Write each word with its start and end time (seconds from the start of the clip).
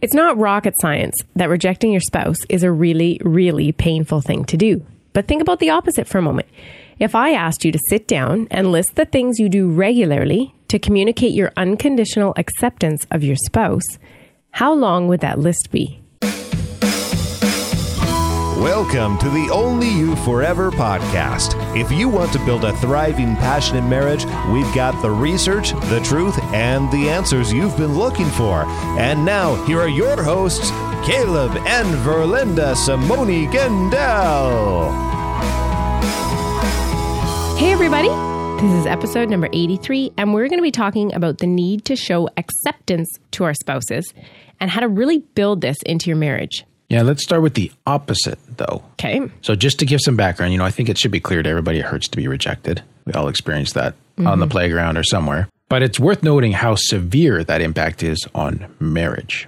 It's 0.00 0.14
not 0.14 0.38
rocket 0.38 0.74
science 0.80 1.16
that 1.34 1.48
rejecting 1.48 1.90
your 1.90 2.00
spouse 2.00 2.38
is 2.48 2.62
a 2.62 2.70
really, 2.70 3.20
really 3.24 3.72
painful 3.72 4.20
thing 4.20 4.44
to 4.44 4.56
do. 4.56 4.86
But 5.12 5.26
think 5.26 5.42
about 5.42 5.58
the 5.58 5.70
opposite 5.70 6.06
for 6.06 6.18
a 6.18 6.22
moment. 6.22 6.46
If 7.00 7.16
I 7.16 7.30
asked 7.30 7.64
you 7.64 7.72
to 7.72 7.80
sit 7.88 8.06
down 8.06 8.46
and 8.50 8.70
list 8.70 8.94
the 8.94 9.04
things 9.04 9.40
you 9.40 9.48
do 9.48 9.68
regularly 9.68 10.54
to 10.68 10.78
communicate 10.78 11.32
your 11.32 11.52
unconditional 11.56 12.32
acceptance 12.36 13.06
of 13.10 13.24
your 13.24 13.34
spouse, 13.46 13.98
how 14.52 14.72
long 14.72 15.08
would 15.08 15.20
that 15.20 15.40
list 15.40 15.70
be? 15.72 16.00
Welcome 18.58 19.18
to 19.18 19.30
the 19.30 19.50
Only 19.52 19.88
You 19.88 20.16
Forever 20.16 20.72
podcast. 20.72 21.54
If 21.80 21.92
you 21.92 22.08
want 22.08 22.32
to 22.32 22.44
build 22.44 22.64
a 22.64 22.76
thriving, 22.78 23.36
passionate 23.36 23.86
marriage, 23.88 24.24
we've 24.50 24.74
got 24.74 25.00
the 25.00 25.12
research, 25.12 25.70
the 25.70 26.00
truth, 26.02 26.36
and 26.52 26.90
the 26.90 27.08
answers 27.08 27.52
you've 27.52 27.76
been 27.76 27.96
looking 27.96 28.26
for. 28.30 28.64
And 28.98 29.24
now, 29.24 29.54
here 29.66 29.78
are 29.78 29.88
your 29.88 30.20
hosts, 30.20 30.70
Caleb 31.06 31.52
and 31.68 31.86
Verlinda 32.04 32.74
Simone 32.74 33.46
Gendel. 33.52 34.90
Hey, 37.58 37.70
everybody. 37.70 38.08
This 38.60 38.80
is 38.80 38.86
episode 38.86 39.30
number 39.30 39.48
83, 39.52 40.14
and 40.16 40.34
we're 40.34 40.48
going 40.48 40.58
to 40.58 40.64
be 40.64 40.72
talking 40.72 41.14
about 41.14 41.38
the 41.38 41.46
need 41.46 41.84
to 41.84 41.94
show 41.94 42.28
acceptance 42.36 43.08
to 43.30 43.44
our 43.44 43.54
spouses 43.54 44.12
and 44.58 44.68
how 44.68 44.80
to 44.80 44.88
really 44.88 45.18
build 45.20 45.60
this 45.60 45.76
into 45.86 46.10
your 46.10 46.16
marriage. 46.16 46.64
Yeah, 46.88 47.02
let's 47.02 47.22
start 47.22 47.42
with 47.42 47.54
the 47.54 47.70
opposite, 47.86 48.38
though. 48.56 48.82
Okay. 48.92 49.20
So, 49.42 49.54
just 49.54 49.78
to 49.80 49.86
give 49.86 50.00
some 50.02 50.16
background, 50.16 50.52
you 50.52 50.58
know, 50.58 50.64
I 50.64 50.70
think 50.70 50.88
it 50.88 50.98
should 50.98 51.10
be 51.10 51.20
clear 51.20 51.42
to 51.42 51.48
everybody 51.48 51.80
it 51.80 51.84
hurts 51.84 52.08
to 52.08 52.16
be 52.16 52.26
rejected. 52.28 52.82
We 53.04 53.12
all 53.12 53.28
experience 53.28 53.72
that 53.74 53.94
on 54.18 54.24
the 54.24 54.46
mm-hmm. 54.46 54.50
playground 54.50 54.96
or 54.96 55.04
somewhere. 55.04 55.48
But 55.68 55.82
it's 55.82 56.00
worth 56.00 56.22
noting 56.22 56.52
how 56.52 56.76
severe 56.76 57.44
that 57.44 57.60
impact 57.60 58.02
is 58.02 58.26
on 58.34 58.74
marriage 58.80 59.46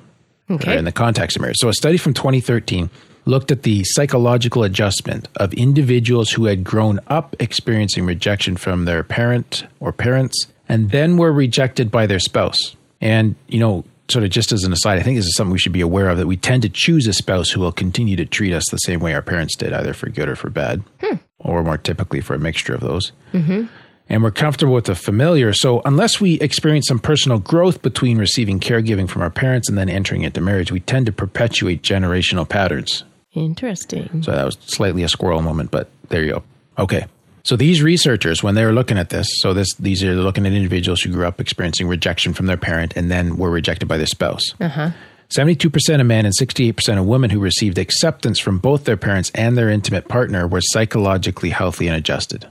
Okay. 0.51 0.77
in 0.77 0.85
the 0.85 0.93
context 0.93 1.37
of 1.37 1.41
marriage. 1.41 1.57
So, 1.59 1.69
a 1.69 1.73
study 1.73 1.97
from 1.97 2.13
2013 2.13 2.91
looked 3.25 3.51
at 3.51 3.63
the 3.63 3.85
psychological 3.85 4.63
adjustment 4.63 5.29
of 5.37 5.55
individuals 5.55 6.31
who 6.31 6.45
had 6.45 6.65
grown 6.65 7.01
up 7.07 7.37
experiencing 7.39 8.05
rejection 8.05 8.57
from 8.57 8.85
their 8.85 9.03
parent 9.03 9.65
or 9.79 9.93
parents 9.93 10.47
and 10.69 10.91
then 10.91 11.17
were 11.17 11.33
rejected 11.33 11.91
by 11.91 12.07
their 12.07 12.19
spouse. 12.19 12.77
And, 13.01 13.35
you 13.49 13.61
know, 13.61 13.85
sort 14.11 14.25
of 14.25 14.31
just 14.31 14.53
as 14.53 14.65
an 14.65 14.73
aside, 14.73 14.99
I 14.99 15.03
think 15.03 15.17
this 15.17 15.27
is 15.27 15.35
something 15.37 15.53
we 15.53 15.59
should 15.59 15.73
be 15.73 15.81
aware 15.81 16.09
of 16.09 16.19
that 16.19 16.27
we 16.27 16.37
tend 16.37 16.63
to 16.63 16.69
choose 16.69 17.07
a 17.07 17.13
spouse 17.13 17.51
who 17.51 17.61
will 17.61 17.73
continue 17.73 18.17
to 18.17 18.27
treat 18.27 18.53
us 18.53 18.69
the 18.71 18.79
same 18.79 19.01
way 19.01 19.15
our 19.15 19.23
parents 19.23 19.57
did, 19.57 19.73
either 19.73 19.93
for 19.93 20.09
good 20.09 20.29
or 20.29 20.37
for 20.37 20.51
bad, 20.51 20.83
hmm. 21.01 21.17
or 21.39 21.63
more 21.63 21.79
typically 21.79 22.21
for 22.21 22.35
a 22.35 22.39
mixture 22.39 22.75
of 22.75 22.81
those 22.81 23.13
mm-hmm. 23.33 23.65
and 24.09 24.23
we're 24.23 24.31
comfortable 24.31 24.75
with 24.75 24.87
the 24.87 24.95
familiar. 24.95 25.53
So, 25.53 25.83
unless 25.85 26.21
we 26.21 26.35
experience 26.41 26.87
some 26.89 26.99
personal 26.99 27.39
growth 27.39 27.83
between 27.83 28.19
receiving 28.19 28.61
caregiving 28.61 29.09
from 29.09 29.23
our 29.23 29.31
parents 29.31 29.69
and 29.69 29.79
then 29.79 29.89
entering 29.89 30.23
into 30.23 30.41
marriage, 30.41 30.73
we 30.73 30.81
tend 30.81 31.07
to 31.07 31.13
perpetuate 31.13 31.83
generational 31.83 32.49
patterns. 32.49 33.05
Interesting. 33.33 34.23
So, 34.23 34.33
that 34.33 34.45
was 34.45 34.59
slightly 34.61 35.03
a 35.03 35.09
squirrel 35.09 35.43
moment, 35.43 35.71
but 35.71 35.91
there 36.09 36.23
you 36.25 36.33
go. 36.33 36.43
Okay. 36.79 37.07
So, 37.43 37.57
these 37.57 37.83
researchers, 37.83 38.43
when 38.43 38.55
they 38.55 38.65
were 38.65 38.73
looking 38.73 38.99
at 38.99 39.09
this, 39.11 39.27
so 39.41 39.55
this 39.55 39.73
these 39.75 40.03
are 40.05 40.15
looking 40.15 40.47
at 40.47 40.53
individuals 40.53 41.01
who 41.01 41.11
grew 41.11 41.27
up 41.27 41.41
experiencing 41.41 41.89
rejection 41.89 42.33
from 42.35 42.47
their 42.47 42.57
parent 42.57 42.95
and 42.97 43.11
then 43.11 43.37
were 43.37 43.51
rejected 43.51 43.89
by 43.89 43.97
their 43.97 44.07
spouse. 44.07 44.43
Uh-huh. 44.61 44.91
72% 45.37 46.01
of 46.01 46.07
men 46.07 46.27
and 46.27 46.35
68% 46.37 46.99
of 46.99 47.07
women 47.07 47.31
who 47.31 47.39
received 47.39 47.79
acceptance 47.79 48.41
from 48.41 48.59
both 48.59 48.85
their 48.85 48.97
parents 48.97 49.31
and 49.35 49.57
their 49.57 49.71
intimate 49.71 50.09
partner 50.09 50.47
were 50.47 50.61
psychologically 50.61 51.51
healthy 51.51 51.87
and 51.87 51.97
adjusted 51.97 52.49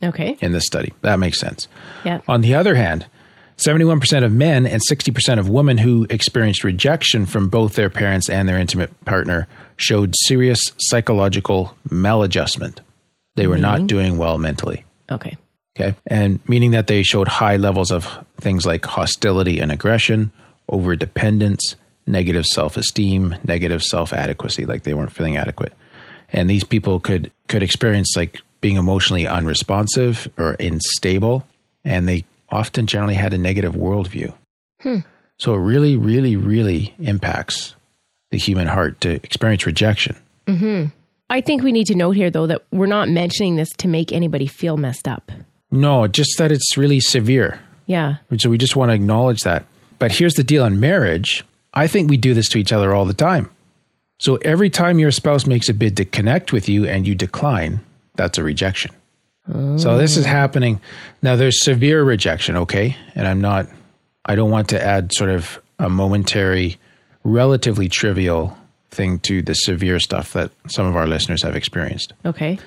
Okay. 0.00 0.38
in 0.40 0.52
this 0.52 0.64
study. 0.64 0.92
That 1.02 1.18
makes 1.18 1.40
sense. 1.40 1.66
Yeah. 2.04 2.20
On 2.28 2.40
the 2.40 2.54
other 2.54 2.76
hand, 2.76 3.06
71% 3.56 4.24
of 4.24 4.32
men 4.32 4.64
and 4.64 4.80
60% 4.88 5.38
of 5.40 5.48
women 5.48 5.76
who 5.78 6.06
experienced 6.08 6.62
rejection 6.62 7.26
from 7.26 7.48
both 7.48 7.74
their 7.74 7.90
parents 7.90 8.30
and 8.30 8.48
their 8.48 8.58
intimate 8.58 9.04
partner 9.04 9.48
showed 9.76 10.14
serious 10.26 10.60
psychological 10.78 11.76
maladjustment. 11.88 12.78
They 13.36 13.46
were 13.46 13.58
not 13.58 13.86
doing 13.86 14.18
well 14.18 14.38
mentally. 14.38 14.84
Okay. 15.10 15.36
Okay. 15.78 15.96
And 16.06 16.40
meaning 16.48 16.72
that 16.72 16.88
they 16.88 17.02
showed 17.02 17.28
high 17.28 17.56
levels 17.56 17.90
of 17.90 18.24
things 18.40 18.66
like 18.66 18.84
hostility 18.84 19.60
and 19.60 19.70
aggression, 19.70 20.32
over 20.68 20.96
dependence, 20.96 21.76
negative 22.06 22.44
self 22.44 22.76
esteem, 22.76 23.36
negative 23.44 23.82
self 23.82 24.12
adequacy, 24.12 24.66
like 24.66 24.82
they 24.82 24.94
weren't 24.94 25.12
feeling 25.12 25.36
adequate. 25.36 25.72
And 26.32 26.48
these 26.48 26.64
people 26.64 27.00
could 27.00 27.30
could 27.48 27.62
experience 27.62 28.14
like 28.16 28.40
being 28.60 28.76
emotionally 28.76 29.26
unresponsive 29.26 30.28
or 30.36 30.52
unstable, 30.60 31.46
and 31.84 32.08
they 32.08 32.24
often 32.50 32.86
generally 32.86 33.14
had 33.14 33.32
a 33.32 33.38
negative 33.38 33.74
worldview. 33.74 34.34
Hmm. 34.80 34.98
So 35.38 35.54
it 35.54 35.58
really, 35.58 35.96
really, 35.96 36.36
really 36.36 36.94
impacts 36.98 37.74
the 38.30 38.38
human 38.38 38.66
heart 38.66 39.00
to 39.00 39.10
experience 39.10 39.66
rejection. 39.66 40.16
I 41.30 41.40
think 41.40 41.62
we 41.62 41.70
need 41.70 41.86
to 41.86 41.94
note 41.94 42.16
here, 42.16 42.28
though, 42.28 42.48
that 42.48 42.64
we're 42.72 42.86
not 42.86 43.08
mentioning 43.08 43.54
this 43.54 43.70
to 43.78 43.88
make 43.88 44.12
anybody 44.12 44.48
feel 44.48 44.76
messed 44.76 45.06
up. 45.06 45.30
No, 45.70 46.08
just 46.08 46.36
that 46.38 46.50
it's 46.50 46.76
really 46.76 46.98
severe. 46.98 47.60
Yeah. 47.86 48.16
So 48.36 48.50
we 48.50 48.58
just 48.58 48.74
want 48.74 48.90
to 48.90 48.94
acknowledge 48.94 49.42
that. 49.42 49.64
But 50.00 50.12
here's 50.12 50.34
the 50.34 50.42
deal 50.42 50.64
on 50.64 50.80
marriage. 50.80 51.44
I 51.72 51.86
think 51.86 52.10
we 52.10 52.16
do 52.16 52.34
this 52.34 52.48
to 52.50 52.58
each 52.58 52.72
other 52.72 52.92
all 52.92 53.04
the 53.04 53.14
time. 53.14 53.48
So 54.18 54.36
every 54.36 54.70
time 54.70 54.98
your 54.98 55.12
spouse 55.12 55.46
makes 55.46 55.68
a 55.68 55.74
bid 55.74 55.96
to 55.98 56.04
connect 56.04 56.52
with 56.52 56.68
you 56.68 56.84
and 56.86 57.06
you 57.06 57.14
decline, 57.14 57.80
that's 58.16 58.36
a 58.36 58.42
rejection. 58.42 58.90
So 59.48 59.98
this 59.98 60.16
is 60.16 60.26
happening. 60.26 60.80
Now 61.22 61.34
there's 61.34 61.64
severe 61.64 62.04
rejection, 62.04 62.56
okay? 62.56 62.96
And 63.16 63.26
I'm 63.26 63.40
not, 63.40 63.66
I 64.24 64.36
don't 64.36 64.50
want 64.50 64.68
to 64.68 64.80
add 64.80 65.12
sort 65.12 65.30
of 65.30 65.60
a 65.78 65.88
momentary, 65.88 66.76
relatively 67.24 67.88
trivial 67.88 68.56
thing 68.90 69.18
to 69.20 69.42
the 69.42 69.54
severe 69.54 70.00
stuff 70.00 70.32
that 70.32 70.50
some 70.68 70.86
of 70.86 70.96
our 70.96 71.06
listeners 71.06 71.42
have 71.42 71.56
experienced. 71.56 72.12
Okay. 72.24 72.58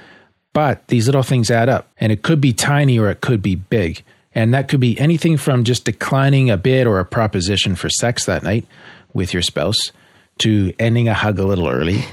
But 0.53 0.87
these 0.87 1.07
little 1.07 1.23
things 1.23 1.49
add 1.49 1.69
up, 1.69 1.89
and 1.99 2.11
it 2.11 2.21
could 2.21 2.39
be 2.39 2.53
tiny 2.53 2.99
or 2.99 3.09
it 3.09 3.21
could 3.21 3.41
be 3.41 3.55
big. 3.55 4.03
And 4.35 4.53
that 4.53 4.67
could 4.67 4.79
be 4.79 4.99
anything 4.99 5.37
from 5.37 5.63
just 5.63 5.85
declining 5.85 6.49
a 6.49 6.57
bid 6.57 6.87
or 6.87 6.99
a 6.99 7.05
proposition 7.05 7.75
for 7.75 7.89
sex 7.89 8.25
that 8.25 8.43
night 8.43 8.65
with 9.13 9.33
your 9.33 9.43
spouse 9.43 9.91
to 10.39 10.73
ending 10.79 11.07
a 11.07 11.13
hug 11.13 11.37
a 11.37 11.45
little 11.45 11.67
early. 11.67 12.03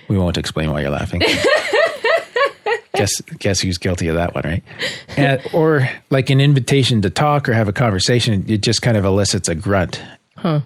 we 0.07 0.17
won't 0.17 0.37
explain 0.37 0.71
why 0.71 0.81
you're 0.81 0.89
laughing. 0.89 1.21
guess 2.93 3.21
guess 3.21 3.59
who's 3.61 3.77
guilty 3.77 4.07
of 4.07 4.15
that 4.15 4.33
one, 4.33 4.43
right? 4.45 4.63
And, 5.15 5.41
or 5.53 5.89
like 6.09 6.29
an 6.29 6.41
invitation 6.41 7.01
to 7.03 7.09
talk 7.09 7.47
or 7.47 7.53
have 7.53 7.67
a 7.67 7.73
conversation, 7.73 8.45
it 8.47 8.61
just 8.61 8.81
kind 8.81 8.97
of 8.97 9.05
elicits 9.05 9.49
a 9.49 9.55
grunt. 9.55 10.01
Huh. 10.35 10.61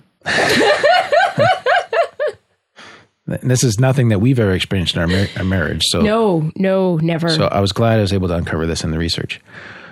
This 3.43 3.63
is 3.63 3.79
nothing 3.79 4.09
that 4.09 4.19
we've 4.19 4.39
ever 4.39 4.51
experienced 4.51 4.95
in 4.95 5.01
our, 5.01 5.07
mar- 5.07 5.27
our 5.37 5.43
marriage. 5.43 5.83
So 5.85 6.01
No, 6.01 6.51
no, 6.55 6.97
never. 6.97 7.29
So 7.29 7.45
I 7.45 7.59
was 7.61 7.71
glad 7.71 7.99
I 7.99 8.01
was 8.01 8.11
able 8.13 8.27
to 8.27 8.35
uncover 8.35 8.67
this 8.67 8.83
in 8.83 8.91
the 8.91 8.97
research. 8.97 9.39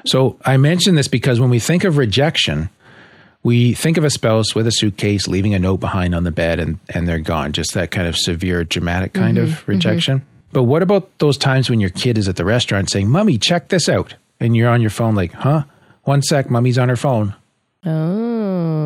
So 0.06 0.38
I 0.45 0.57
mention 0.57 0.95
this 0.95 1.07
because 1.07 1.40
when 1.40 1.50
we 1.50 1.59
think 1.59 1.84
of 1.84 1.97
rejection, 1.97 2.69
we 3.44 3.73
think 3.73 3.97
of 3.97 4.03
a 4.03 4.09
spouse 4.09 4.56
with 4.56 4.67
a 4.67 4.72
suitcase 4.72 5.28
leaving 5.28 5.53
a 5.53 5.59
note 5.59 5.78
behind 5.79 6.16
on 6.16 6.23
the 6.23 6.31
bed 6.31 6.59
and, 6.59 6.79
and 6.90 7.07
they're 7.07 7.19
gone, 7.19 7.53
just 7.53 7.73
that 7.75 7.91
kind 7.91 8.07
of 8.07 8.17
severe, 8.17 8.63
dramatic 8.63 9.13
kind 9.13 9.38
of 9.38 9.50
mm-hmm, 9.50 9.72
rejection. 9.72 10.19
Mm-hmm. 10.19 10.25
But 10.51 10.63
what 10.63 10.81
about 10.81 11.17
those 11.19 11.38
times 11.38 11.69
when 11.69 11.79
your 11.79 11.91
kid 11.91 12.17
is 12.17 12.28
at 12.28 12.35
the 12.35 12.44
restaurant 12.46 12.90
saying, 12.90 13.07
Mummy, 13.09 13.38
check 13.38 13.69
this 13.69 13.88
out? 13.88 14.16
And 14.40 14.56
you're 14.56 14.69
on 14.69 14.81
your 14.81 14.90
phone, 14.90 15.16
like, 15.16 15.31
huh? 15.31 15.63
One 16.03 16.22
sec, 16.23 16.50
Mummy's 16.50 16.78
on 16.78 16.90
her 16.90 16.96
phone. 16.96 17.35
oh, 17.85 18.28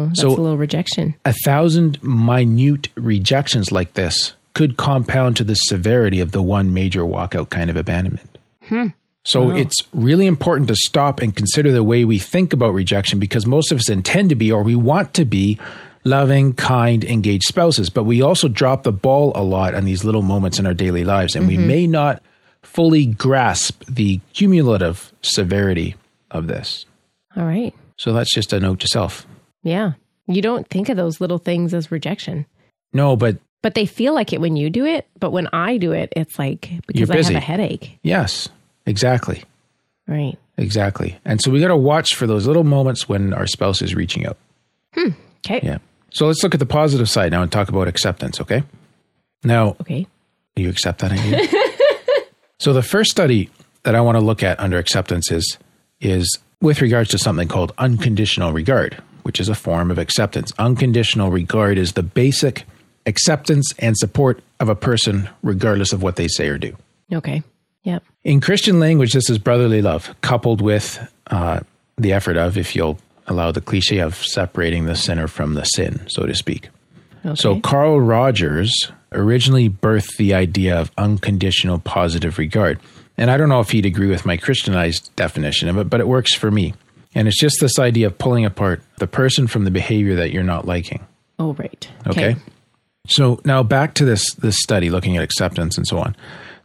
that's 0.07 0.21
So- 0.21 0.29
a 0.29 0.39
little 0.39 0.57
rejection. 0.57 1.15
A 1.25 1.33
thousand 1.33 2.01
minute 2.03 2.89
rejections 2.95 3.71
like 3.71 3.93
this 3.93 4.33
could 4.53 4.77
compound 4.77 5.35
to 5.37 5.43
the 5.43 5.55
severity 5.55 6.19
of 6.19 6.31
the 6.31 6.41
one 6.41 6.73
major 6.73 7.01
walkout 7.01 7.49
kind 7.49 7.69
of 7.69 7.75
abandonment. 7.75 8.37
Hmm. 8.67 8.87
So 9.25 9.51
it's 9.51 9.77
really 9.93 10.27
important 10.27 10.67
to 10.67 10.75
stop 10.75 11.21
and 11.21 11.33
consider 11.33 11.71
the 11.71 11.83
way 11.83 12.03
we 12.03 12.19
think 12.19 12.51
about 12.51 12.73
rejection 12.73 13.19
because 13.19 13.45
most 13.45 13.71
of 13.71 13.77
us 13.77 13.89
intend 13.89 14.29
to 14.29 14.35
be 14.35 14.51
or 14.51 14.63
we 14.63 14.75
want 14.75 15.13
to 15.13 15.23
be 15.23 15.57
loving, 16.03 16.53
kind, 16.53 17.05
engaged 17.05 17.45
spouses, 17.45 17.89
but 17.89 18.03
we 18.03 18.21
also 18.21 18.49
drop 18.49 18.83
the 18.83 18.91
ball 18.91 19.31
a 19.33 19.41
lot 19.41 19.75
on 19.75 19.85
these 19.85 20.03
little 20.03 20.23
moments 20.23 20.59
in 20.59 20.65
our 20.65 20.73
daily 20.73 21.05
lives 21.05 21.37
and 21.37 21.47
we 21.47 21.55
mm-hmm. 21.55 21.67
may 21.67 21.87
not 21.87 22.21
fully 22.63 23.05
grasp 23.05 23.83
the 23.87 24.19
cumulative 24.33 25.13
severity 25.21 25.95
of 26.29 26.47
this. 26.47 26.85
All 27.37 27.45
right. 27.45 27.73
So 27.97 28.11
that's 28.11 28.33
just 28.33 28.51
a 28.51 28.59
note 28.59 28.81
to 28.81 28.87
self. 28.87 29.25
Yeah. 29.63 29.93
You 30.27 30.41
don't 30.41 30.67
think 30.69 30.89
of 30.89 30.97
those 30.97 31.19
little 31.19 31.37
things 31.37 31.73
as 31.73 31.91
rejection, 31.91 32.45
No, 32.93 33.15
but 33.15 33.37
but 33.61 33.75
they 33.75 33.85
feel 33.85 34.13
like 34.13 34.33
it 34.33 34.41
when 34.41 34.55
you 34.55 34.69
do 34.69 34.85
it. 34.85 35.07
But 35.19 35.31
when 35.31 35.47
I 35.53 35.77
do 35.77 35.91
it, 35.93 36.11
it's 36.15 36.37
like 36.37 36.69
because 36.87 37.09
I 37.09 37.17
have 37.19 37.35
a 37.35 37.39
headache. 37.39 37.97
yes, 38.03 38.49
exactly. 38.85 39.43
Right. 40.07 40.37
Exactly. 40.57 41.17
And 41.25 41.41
so 41.41 41.49
we 41.49 41.59
got 41.61 41.69
to 41.69 41.77
watch 41.77 42.13
for 42.15 42.27
those 42.27 42.45
little 42.45 42.63
moments 42.65 43.07
when 43.09 43.33
our 43.33 43.47
spouse 43.47 43.81
is 43.81 43.95
reaching 43.95 44.25
out. 44.27 44.37
Hmm. 44.93 45.09
Okay. 45.45 45.59
Yeah. 45.63 45.77
So 46.11 46.27
let's 46.27 46.43
look 46.43 46.53
at 46.53 46.59
the 46.59 46.65
positive 46.67 47.09
side 47.09 47.31
now 47.31 47.41
and 47.41 47.51
talk 47.51 47.69
about 47.69 47.87
acceptance, 47.87 48.39
okay? 48.41 48.63
Now, 49.43 49.69
Okay. 49.81 50.05
you 50.55 50.69
accept 50.69 50.99
that 50.99 51.11
idea? 51.11 51.47
so 52.59 52.71
the 52.73 52.83
first 52.83 53.09
study 53.11 53.49
that 53.83 53.95
I 53.95 54.01
want 54.01 54.15
to 54.17 54.21
look 54.23 54.43
at 54.43 54.59
under 54.59 54.77
acceptance 54.77 55.31
is 55.31 55.57
is 56.01 56.37
with 56.61 56.81
regards 56.81 57.09
to 57.11 57.17
something 57.17 57.47
called 57.47 57.71
unconditional 57.77 58.53
regard, 58.53 59.01
which 59.23 59.39
is 59.39 59.49
a 59.49 59.55
form 59.55 59.91
of 59.91 59.97
acceptance. 59.97 60.53
Unconditional 60.57 61.31
regard 61.31 61.77
is 61.77 61.93
the 61.93 62.03
basic 62.03 62.65
acceptance 63.05 63.73
and 63.79 63.97
support 63.97 64.41
of 64.59 64.69
a 64.69 64.75
person, 64.75 65.29
regardless 65.41 65.93
of 65.93 66.01
what 66.01 66.15
they 66.15 66.27
say 66.27 66.47
or 66.47 66.57
do. 66.57 66.75
Okay. 67.11 67.43
Yep. 67.83 68.03
In 68.23 68.39
Christian 68.39 68.79
language, 68.79 69.11
this 69.13 69.29
is 69.29 69.37
brotherly 69.37 69.81
love, 69.81 70.13
coupled 70.21 70.61
with 70.61 71.05
uh, 71.27 71.59
the 71.97 72.13
effort 72.13 72.37
of, 72.37 72.57
if 72.57 72.75
you'll 72.75 72.97
allow 73.27 73.51
the 73.51 73.61
cliche 73.61 73.99
of 73.99 74.15
separating 74.15 74.85
the 74.85 74.95
sinner 74.95 75.27
from 75.27 75.53
the 75.53 75.63
sin, 75.63 76.01
so 76.07 76.25
to 76.25 76.33
speak. 76.33 76.69
Okay. 77.25 77.35
So 77.35 77.59
Carl 77.59 77.99
Rogers 77.99 78.91
originally 79.11 79.69
birthed 79.69 80.17
the 80.17 80.33
idea 80.33 80.79
of 80.79 80.91
unconditional 80.97 81.79
positive 81.79 82.37
regard. 82.37 82.79
And 83.17 83.29
I 83.29 83.37
don't 83.37 83.49
know 83.49 83.59
if 83.59 83.69
he'd 83.69 83.85
agree 83.85 84.07
with 84.07 84.25
my 84.25 84.37
Christianized 84.37 85.15
definition 85.15 85.69
of 85.69 85.77
it, 85.77 85.89
but 85.89 85.99
it 85.99 86.07
works 86.07 86.33
for 86.33 86.49
me. 86.49 86.73
And 87.15 87.27
it's 87.27 87.39
just 87.39 87.59
this 87.59 87.79
idea 87.79 88.07
of 88.07 88.17
pulling 88.17 88.45
apart 88.45 88.81
the 88.97 89.07
person 89.07 89.47
from 89.47 89.65
the 89.65 89.71
behavior 89.71 90.15
that 90.15 90.31
you're 90.31 90.43
not 90.43 90.65
liking. 90.65 91.05
oh, 91.39 91.53
right. 91.53 91.89
Okay. 92.07 92.35
So 93.07 93.41
now 93.43 93.63
back 93.63 93.95
to 93.95 94.05
this 94.05 94.33
this 94.35 94.57
study 94.61 94.89
looking 94.89 95.17
at 95.17 95.23
acceptance 95.23 95.77
and 95.77 95.85
so 95.85 95.99
on. 95.99 96.15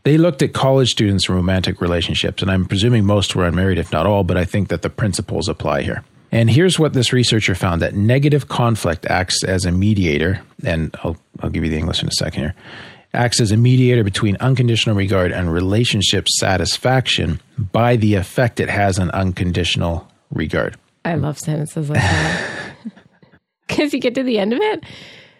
They 0.04 0.16
looked 0.16 0.40
at 0.42 0.52
college 0.52 0.90
students 0.90 1.28
in 1.28 1.34
romantic 1.34 1.80
relationships, 1.80 2.40
and 2.40 2.50
I'm 2.50 2.64
presuming 2.64 3.04
most 3.04 3.34
were 3.34 3.44
unmarried, 3.44 3.78
if 3.78 3.92
not 3.92 4.06
all, 4.06 4.24
but 4.24 4.36
I 4.36 4.44
think 4.44 4.68
that 4.68 4.82
the 4.82 4.88
principles 4.88 5.48
apply 5.48 5.82
here. 5.82 6.04
And 6.30 6.48
here's 6.48 6.78
what 6.78 6.92
this 6.92 7.12
researcher 7.12 7.54
found 7.54 7.82
that 7.82 7.94
negative 7.94 8.48
conflict 8.48 9.06
acts 9.06 9.42
as 9.44 9.64
a 9.64 9.72
mediator, 9.72 10.40
and 10.64 10.94
I'll, 11.02 11.16
I'll 11.40 11.50
give 11.50 11.64
you 11.64 11.70
the 11.70 11.78
English 11.78 12.02
in 12.02 12.08
a 12.08 12.12
second 12.12 12.42
here, 12.42 12.54
acts 13.12 13.40
as 13.40 13.50
a 13.50 13.56
mediator 13.56 14.04
between 14.04 14.36
unconditional 14.36 14.94
regard 14.94 15.32
and 15.32 15.52
relationship 15.52 16.28
satisfaction 16.28 17.40
by 17.58 17.96
the 17.96 18.14
effect 18.14 18.60
it 18.60 18.68
has 18.68 18.98
on 18.98 19.10
unconditional 19.10 20.08
regard. 20.30 20.76
I 21.04 21.14
love 21.14 21.38
sentences 21.38 21.88
like 21.90 22.00
that. 22.00 22.54
Because 23.66 23.92
you 23.92 24.00
get 24.00 24.14
to 24.14 24.22
the 24.22 24.38
end 24.38 24.54
of 24.54 24.60
it, 24.60 24.82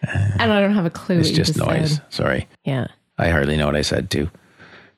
and 0.03 0.53
I 0.53 0.61
don't 0.61 0.75
have 0.75 0.85
a 0.85 0.91
clue. 0.91 1.19
It's 1.19 1.31
you 1.31 1.35
just 1.35 1.57
noise. 1.57 1.95
said. 1.95 2.03
Sorry. 2.13 2.47
Yeah. 2.63 2.87
I 3.17 3.29
hardly 3.29 3.57
know 3.57 3.65
what 3.65 3.75
I 3.75 3.81
said 3.81 4.11
too. 4.11 4.29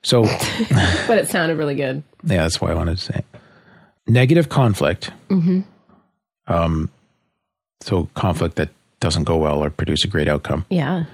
So 0.02 0.22
But 1.06 1.16
it 1.18 1.28
sounded 1.30 1.56
really 1.56 1.74
good. 1.74 2.02
Yeah, 2.24 2.42
that's 2.42 2.60
why 2.60 2.70
I 2.70 2.74
wanted 2.74 2.98
to 2.98 3.02
say 3.02 3.14
it. 3.20 3.24
Negative 4.06 4.48
conflict. 4.50 5.10
Um, 6.46 6.90
so 7.80 8.08
conflict 8.14 8.56
that 8.56 8.68
doesn't 9.00 9.24
go 9.24 9.38
well 9.38 9.64
or 9.64 9.70
produce 9.70 10.04
a 10.04 10.08
great 10.08 10.28
outcome. 10.28 10.66
Yeah. 10.68 11.04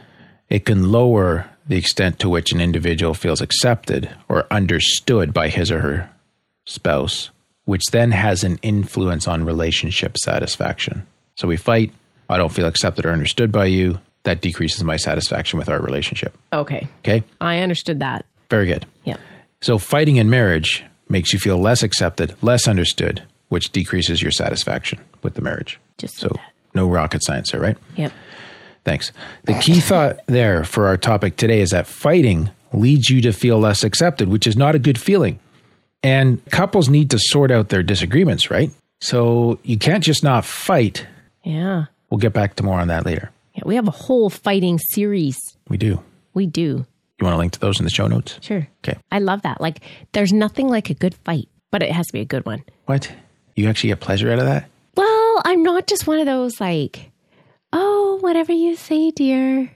It 0.50 0.64
can 0.64 0.90
lower 0.90 1.48
the 1.68 1.76
extent 1.76 2.18
to 2.18 2.28
which 2.28 2.52
an 2.52 2.60
individual 2.60 3.14
feels 3.14 3.40
accepted 3.40 4.10
or 4.28 4.46
understood 4.50 5.32
by 5.32 5.48
his 5.48 5.70
or 5.70 5.80
her 5.80 6.10
spouse, 6.66 7.30
which 7.68 7.84
then 7.92 8.10
has 8.12 8.44
an 8.44 8.58
influence 8.62 9.28
on 9.28 9.44
relationship 9.44 10.16
satisfaction. 10.16 11.06
So 11.36 11.46
we 11.46 11.58
fight. 11.58 11.92
I 12.30 12.38
don't 12.38 12.50
feel 12.50 12.66
accepted 12.66 13.04
or 13.04 13.12
understood 13.12 13.52
by 13.52 13.66
you. 13.66 14.00
That 14.22 14.40
decreases 14.40 14.82
my 14.84 14.96
satisfaction 14.96 15.58
with 15.58 15.68
our 15.68 15.78
relationship. 15.78 16.34
Okay. 16.50 16.88
Okay. 17.00 17.22
I 17.42 17.58
understood 17.58 18.00
that. 18.00 18.24
Very 18.48 18.64
good. 18.64 18.86
Yeah. 19.04 19.18
So 19.60 19.76
fighting 19.76 20.16
in 20.16 20.30
marriage 20.30 20.82
makes 21.10 21.34
you 21.34 21.38
feel 21.38 21.58
less 21.58 21.82
accepted, 21.82 22.34
less 22.42 22.66
understood, 22.66 23.22
which 23.50 23.70
decreases 23.70 24.22
your 24.22 24.32
satisfaction 24.32 24.98
with 25.22 25.34
the 25.34 25.42
marriage. 25.42 25.78
Just 25.98 26.16
so 26.16 26.28
that. 26.28 26.52
no 26.72 26.88
rocket 26.88 27.22
science 27.22 27.52
there, 27.52 27.60
right? 27.60 27.76
Yep. 27.96 28.12
Thanks. 28.86 29.12
The 29.44 29.52
key 29.60 29.80
thought 29.80 30.20
there 30.24 30.64
for 30.64 30.86
our 30.86 30.96
topic 30.96 31.36
today 31.36 31.60
is 31.60 31.68
that 31.70 31.86
fighting 31.86 32.48
leads 32.72 33.10
you 33.10 33.20
to 33.20 33.32
feel 33.32 33.58
less 33.58 33.84
accepted, 33.84 34.30
which 34.30 34.46
is 34.46 34.56
not 34.56 34.74
a 34.74 34.78
good 34.78 34.98
feeling. 34.98 35.38
And 36.02 36.44
couples 36.50 36.88
need 36.88 37.10
to 37.10 37.18
sort 37.18 37.50
out 37.50 37.70
their 37.70 37.82
disagreements, 37.82 38.50
right? 38.50 38.70
So 39.00 39.58
you 39.62 39.78
can't 39.78 40.02
just 40.02 40.22
not 40.22 40.44
fight. 40.44 41.06
Yeah. 41.44 41.86
We'll 42.10 42.18
get 42.18 42.32
back 42.32 42.56
to 42.56 42.62
more 42.62 42.78
on 42.80 42.88
that 42.88 43.04
later. 43.04 43.30
Yeah. 43.54 43.62
We 43.66 43.74
have 43.74 43.88
a 43.88 43.92
whole 43.92 44.30
fighting 44.30 44.78
series. 44.78 45.36
We 45.68 45.76
do. 45.76 46.02
We 46.34 46.46
do. 46.46 46.86
You 47.20 47.24
want 47.24 47.34
to 47.34 47.38
link 47.38 47.52
to 47.52 47.60
those 47.60 47.80
in 47.80 47.84
the 47.84 47.90
show 47.90 48.06
notes? 48.06 48.38
Sure. 48.40 48.68
Okay. 48.84 48.96
I 49.10 49.18
love 49.18 49.42
that. 49.42 49.60
Like, 49.60 49.80
there's 50.12 50.32
nothing 50.32 50.68
like 50.68 50.88
a 50.88 50.94
good 50.94 51.14
fight, 51.24 51.48
but 51.70 51.82
it 51.82 51.90
has 51.90 52.06
to 52.06 52.12
be 52.12 52.20
a 52.20 52.24
good 52.24 52.46
one. 52.46 52.62
What? 52.86 53.12
You 53.56 53.68
actually 53.68 53.88
get 53.88 54.00
pleasure 54.00 54.30
out 54.30 54.38
of 54.38 54.44
that? 54.44 54.68
Well, 54.94 55.42
I'm 55.44 55.64
not 55.64 55.88
just 55.88 56.06
one 56.06 56.20
of 56.20 56.26
those 56.26 56.60
like, 56.60 57.10
oh, 57.72 58.18
whatever 58.20 58.52
you 58.52 58.76
say, 58.76 59.10
dear. 59.10 59.72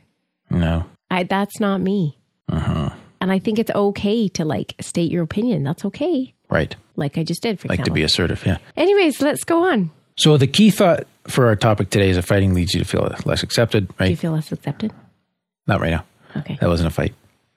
No. 0.51 0.85
I 1.11 1.25
that's 1.25 1.59
not 1.59 1.81
me. 1.81 2.19
Uh-huh. 2.49 2.82
And 3.23 3.31
I 3.31 3.39
think 3.39 3.61
it's 3.61 3.71
okay 3.71 4.27
to 4.31 4.45
like 4.45 4.75
state 4.81 5.13
your 5.13 5.23
opinion. 5.23 5.63
That's 5.63 5.85
okay. 5.85 6.35
Right. 6.51 6.75
Like 6.97 7.17
I 7.17 7.23
just 7.23 7.41
did 7.41 7.61
for 7.61 7.69
Like 7.69 7.85
to 7.85 7.93
be 7.93 8.03
assertive. 8.03 8.45
Yeah. 8.45 8.59
Anyways, 8.77 9.23
let's 9.23 9.45
go 9.45 9.71
on. 9.71 9.93
So 10.17 10.37
the 10.37 10.49
key 10.49 10.71
thought 10.71 11.07
for 11.29 11.47
our 11.47 11.55
topic 11.55 11.91
today 11.91 12.11
is 12.11 12.17
that 12.17 12.23
fighting 12.23 12.53
leads 12.53 12.75
you 12.75 12.81
to 12.81 12.85
feel 12.85 13.09
less 13.25 13.45
accepted, 13.45 13.89
right? 14.01 14.07
Do 14.07 14.11
you 14.11 14.17
feel 14.17 14.33
less 14.33 14.51
accepted? 14.51 14.93
Not 15.69 15.81
right 15.81 15.93
now. 15.93 16.05
Okay. 16.37 16.59
That 16.61 16.69
wasn't 16.69 16.89
a 16.89 16.91
fight. 16.91 17.15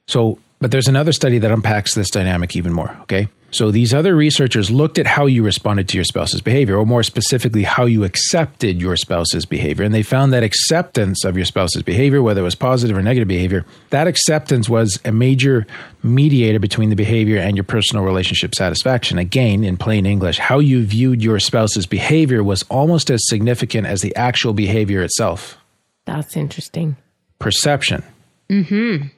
So, 0.08 0.38
but 0.60 0.70
there's 0.70 0.88
another 0.88 1.12
study 1.12 1.40
that 1.40 1.50
unpacks 1.50 1.96
this 1.96 2.12
dynamic 2.12 2.56
even 2.56 2.72
more. 2.72 2.96
Okay. 3.02 3.28
So 3.56 3.72
these 3.72 3.94
other 3.94 4.16
researchers 4.18 4.70
looked 4.70 5.00
at 5.00 5.08
how 5.08 5.28
you 5.28 5.42
responded 5.42 5.88
to 5.88 5.98
your 5.98 6.04
spouse's 6.04 6.42
behavior, 6.42 6.76
or 6.76 6.86
more 6.86 7.04
specifically, 7.04 7.64
how 7.64 7.86
you 7.86 8.04
accepted 8.04 8.82
your 8.82 8.98
spouse's 8.98 9.46
behavior. 9.46 9.86
And 9.86 9.96
they 9.96 10.04
found 10.04 10.34
that 10.34 10.44
acceptance 10.44 11.24
of 11.24 11.38
your 11.38 11.46
spouse's 11.46 11.82
behavior, 11.82 12.22
whether 12.22 12.42
it 12.42 12.44
was 12.44 12.54
positive 12.56 12.98
or 12.98 13.02
negative 13.02 13.30
behavior, 13.30 13.66
that 13.92 14.08
acceptance 14.08 14.68
was 14.68 15.00
a 15.06 15.14
major 15.14 15.66
mediator 16.04 16.60
between 16.60 16.90
the 16.90 16.98
behavior 16.98 17.38
and 17.40 17.56
your 17.56 17.64
personal 17.64 18.04
relationship 18.04 18.54
satisfaction. 18.54 19.18
Again, 19.18 19.64
in 19.64 19.78
plain 19.78 20.06
English, 20.06 20.38
how 20.38 20.60
you 20.60 20.84
viewed 20.86 21.24
your 21.24 21.40
spouse's 21.40 21.86
behavior 21.86 22.44
was 22.44 22.64
almost 22.64 23.10
as 23.10 23.22
significant 23.28 23.88
as 23.88 24.02
the 24.02 24.14
actual 24.18 24.52
behavior 24.54 25.02
itself 25.02 25.58
That's 26.06 26.36
interesting. 26.36 26.98
perception. 27.40 28.04
Mhm. 28.52 29.12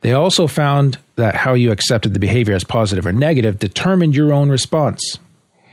They 0.00 0.12
also 0.12 0.46
found 0.48 0.98
that 1.18 1.34
how 1.34 1.54
you 1.54 1.70
accepted 1.70 2.14
the 2.14 2.20
behavior 2.20 2.54
as 2.54 2.64
positive 2.64 3.06
or 3.06 3.12
negative 3.12 3.58
determined 3.58 4.16
your 4.16 4.32
own 4.32 4.48
response. 4.48 5.18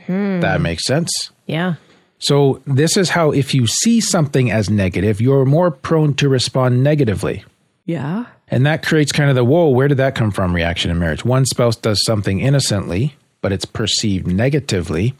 Hmm. 0.06 0.40
That 0.40 0.60
makes 0.60 0.84
sense. 0.84 1.10
Yeah. 1.46 1.74
So, 2.18 2.62
this 2.66 2.96
is 2.96 3.10
how, 3.10 3.30
if 3.30 3.54
you 3.54 3.66
see 3.66 4.00
something 4.00 4.50
as 4.50 4.70
negative, 4.70 5.20
you're 5.20 5.44
more 5.44 5.70
prone 5.70 6.14
to 6.14 6.28
respond 6.28 6.82
negatively. 6.82 7.44
Yeah. 7.84 8.26
And 8.48 8.64
that 8.64 8.86
creates 8.86 9.12
kind 9.12 9.28
of 9.28 9.36
the 9.36 9.44
whoa, 9.44 9.68
where 9.68 9.88
did 9.88 9.98
that 9.98 10.14
come 10.14 10.30
from 10.30 10.54
reaction 10.54 10.90
in 10.90 10.98
marriage? 10.98 11.24
One 11.24 11.44
spouse 11.44 11.76
does 11.76 12.02
something 12.04 12.40
innocently, 12.40 13.16
but 13.40 13.52
it's 13.52 13.64
perceived 13.64 14.26
negatively. 14.26 15.14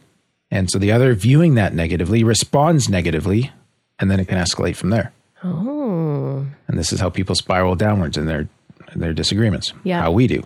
And 0.51 0.71
so 0.71 0.79
the 0.79 0.93
other 0.93 1.15
viewing 1.15 1.55
that 1.57 1.75
negatively 1.75 2.25
responds 2.25 2.89
negatively, 2.89 3.51
and 3.99 4.11
then 4.11 4.21
it 4.21 4.29
can 4.29 4.39
escalate 4.39 4.77
from 4.77 4.91
there. 4.91 5.13
Oh. 5.45 6.47
And 6.69 6.79
this 6.79 6.93
is 6.93 7.01
how 7.01 7.11
people 7.11 7.35
spiral 7.35 7.77
downwards 7.77 8.17
in 8.17 8.27
their 8.27 8.49
their 9.01 9.13
disagreements. 9.13 9.73
Yeah. 9.85 10.01
How 10.03 10.13
we 10.13 10.27
do. 10.27 10.43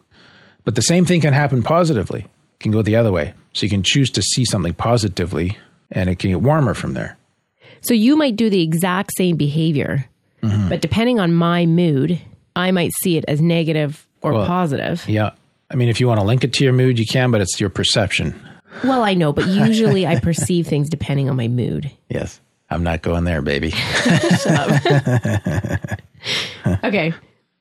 But 0.64 0.74
the 0.74 0.82
same 0.82 1.04
thing 1.04 1.20
can 1.20 1.32
happen 1.32 1.62
positively. 1.62 2.20
It 2.20 2.60
can 2.60 2.72
go 2.72 2.82
the 2.82 2.96
other 2.96 3.12
way. 3.12 3.34
So 3.52 3.64
you 3.66 3.70
can 3.70 3.82
choose 3.82 4.10
to 4.10 4.22
see 4.22 4.44
something 4.44 4.74
positively 4.74 5.56
and 5.90 6.08
it 6.10 6.18
can 6.18 6.30
get 6.30 6.42
warmer 6.42 6.74
from 6.74 6.94
there. 6.94 7.16
So 7.80 7.94
you 7.94 8.16
might 8.16 8.36
do 8.36 8.50
the 8.50 8.62
exact 8.62 9.12
same 9.16 9.36
behavior, 9.36 10.06
Mm-hmm. 10.42 10.70
but 10.70 10.80
depending 10.80 11.20
on 11.20 11.34
my 11.34 11.66
mood, 11.66 12.18
I 12.56 12.70
might 12.70 12.92
see 13.02 13.18
it 13.18 13.26
as 13.28 13.42
negative 13.42 14.06
or 14.22 14.32
Well- 14.32 14.46
positive. 14.46 15.06
Yeah. 15.06 15.32
I 15.70 15.76
mean, 15.76 15.88
if 15.90 16.00
you 16.00 16.08
want 16.08 16.18
to 16.18 16.24
link 16.26 16.42
it 16.44 16.54
to 16.54 16.64
your 16.64 16.72
mood, 16.72 16.98
you 16.98 17.04
can, 17.06 17.30
but 17.30 17.40
it's 17.42 17.60
your 17.60 17.68
perception. 17.70 18.34
Well, 18.82 19.02
I 19.02 19.12
know, 19.14 19.32
but 19.34 19.46
usually 19.48 20.06
I 20.06 20.18
perceive 20.18 20.66
things 20.66 20.88
depending 20.88 21.28
on 21.28 21.36
my 21.36 21.46
mood. 21.48 21.90
Yes. 22.08 22.40
I'm 22.70 22.82
not 22.82 23.02
going 23.02 23.24
there, 23.24 23.42
baby. 23.42 23.74
Okay. 26.84 27.14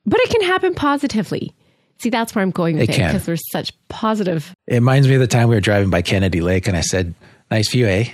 But 0.06 0.20
it 0.20 0.30
can 0.30 0.42
happen 0.42 0.74
positively. 0.74 1.54
See, 1.98 2.10
that's 2.10 2.34
where 2.34 2.42
I'm 2.42 2.50
going 2.50 2.78
with 2.78 2.88
It 2.88 2.96
because 2.96 3.26
there's 3.26 3.42
such 3.50 3.72
positive. 3.88 4.54
It 4.66 4.74
reminds 4.76 5.06
me 5.06 5.14
of 5.14 5.20
the 5.20 5.26
time 5.26 5.48
we 5.48 5.54
were 5.54 5.60
driving 5.60 5.90
by 5.90 6.00
Kennedy 6.00 6.40
Lake 6.40 6.66
and 6.66 6.76
I 6.76 6.80
said, 6.80 7.14
Nice 7.50 7.70
view, 7.70 7.86
eh? 7.86 8.08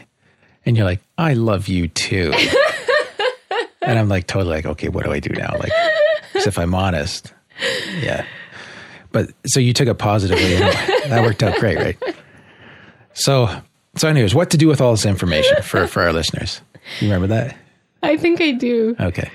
And 0.64 0.76
you're 0.76 0.86
like, 0.86 1.00
I 1.18 1.34
love 1.34 1.68
you 1.68 1.86
too. 1.88 2.32
and 3.82 3.98
I'm 3.98 4.08
like, 4.08 4.26
totally 4.26 4.56
like, 4.56 4.66
okay, 4.66 4.88
what 4.88 5.04
do 5.04 5.12
I 5.12 5.20
do 5.20 5.30
now? 5.34 5.56
Like, 5.58 5.70
if 6.34 6.58
I'm 6.58 6.74
honest, 6.74 7.32
yeah. 8.00 8.24
But 9.12 9.30
so 9.46 9.60
you 9.60 9.72
took 9.72 9.88
it 9.88 9.94
positively 9.94 10.56
and 10.56 11.12
that 11.12 11.22
worked 11.22 11.42
out 11.42 11.58
great, 11.60 11.78
right? 11.78 11.98
So, 13.14 13.48
so 13.96 14.08
anyways, 14.08 14.34
what 14.34 14.50
to 14.50 14.56
do 14.56 14.66
with 14.68 14.80
all 14.80 14.92
this 14.92 15.06
information 15.06 15.62
for, 15.62 15.86
for 15.86 16.02
our 16.02 16.12
listeners? 16.12 16.60
You 17.00 17.08
remember 17.08 17.28
that? 17.28 17.56
I 18.02 18.16
think 18.16 18.40
I 18.40 18.52
do. 18.52 18.96
Okay. 19.00 19.30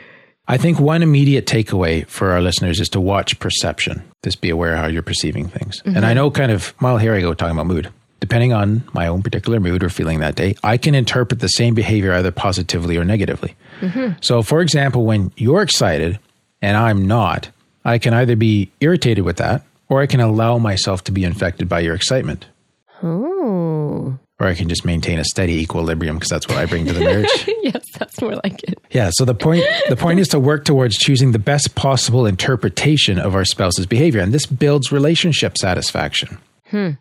I 0.52 0.58
think 0.58 0.82
one 0.82 1.02
immediate 1.02 1.46
takeaway 1.46 2.06
for 2.08 2.32
our 2.32 2.42
listeners 2.42 2.82
is 2.82 2.90
to 2.90 3.00
watch 3.00 3.40
perception. 3.40 4.04
Just 4.22 4.42
be 4.42 4.50
aware 4.50 4.76
how 4.76 4.88
you're 4.88 5.02
perceiving 5.02 5.48
things. 5.48 5.82
And 5.86 6.00
I 6.00 6.10
mm-hmm. 6.10 6.16
know 6.16 6.30
kind 6.30 6.52
of, 6.52 6.74
well, 6.82 6.98
here 6.98 7.16
I 7.16 7.22
go 7.22 7.34
talking 7.34 7.56
about 7.56 7.68
mood. 7.68 7.90
Depending 8.20 8.52
on 8.52 8.84
my 8.92 9.08
own 9.08 9.24
particular 9.24 9.62
mood 9.62 9.82
or 9.82 9.88
feeling 9.88 10.20
that 10.20 10.36
day, 10.36 10.56
I 10.62 10.76
can 10.76 10.94
interpret 10.94 11.40
the 11.40 11.48
same 11.48 11.74
behavior 11.74 12.12
either 12.12 12.32
positively 12.32 12.98
or 12.98 13.06
negatively. 13.06 13.56
Mm-hmm. 13.80 14.20
So, 14.20 14.44
for 14.44 14.60
example, 14.60 15.06
when 15.06 15.32
you're 15.38 15.62
excited 15.62 16.20
and 16.62 16.76
I'm 16.76 17.08
not, 17.08 17.50
I 17.86 17.98
can 17.98 18.14
either 18.14 18.36
be 18.36 18.70
irritated 18.82 19.24
with 19.24 19.38
that 19.38 19.64
or 19.88 20.02
I 20.02 20.06
can 20.06 20.20
allow 20.20 20.58
myself 20.58 21.02
to 21.06 21.14
be 21.14 21.24
infected 21.24 21.70
by 21.70 21.80
your 21.80 21.96
excitement. 21.96 22.48
Oh. 23.02 24.20
Or 24.42 24.48
I 24.48 24.56
can 24.56 24.68
just 24.68 24.84
maintain 24.86 25.20
a 25.20 25.24
steady 25.24 25.62
equilibrium 25.62 26.16
because 26.16 26.30
that's 26.30 26.48
what 26.48 26.58
I 26.58 26.66
bring 26.66 26.86
to 26.88 26.94
the 26.94 27.00
marriage. 27.00 27.30
yes, 27.62 27.86
that's 27.98 28.20
more 28.22 28.36
like 28.44 28.64
it. 28.64 28.80
Yeah. 28.90 29.12
So 29.14 29.24
the 29.24 29.36
point 29.36 29.64
the 29.88 29.96
point 29.96 30.20
is 30.20 30.28
to 30.30 30.40
work 30.40 30.66
towards 30.66 30.98
choosing 30.98 31.32
the 31.32 31.40
best 31.40 31.76
possible 31.76 32.26
interpretation 32.26 33.20
of 33.20 33.36
our 33.36 33.46
spouse's 33.46 33.86
behavior, 33.86 34.20
and 34.22 34.34
this 34.34 34.46
builds 34.48 34.92
relationship 34.92 35.58
satisfaction. 35.58 36.40
Hmm. 36.70 36.92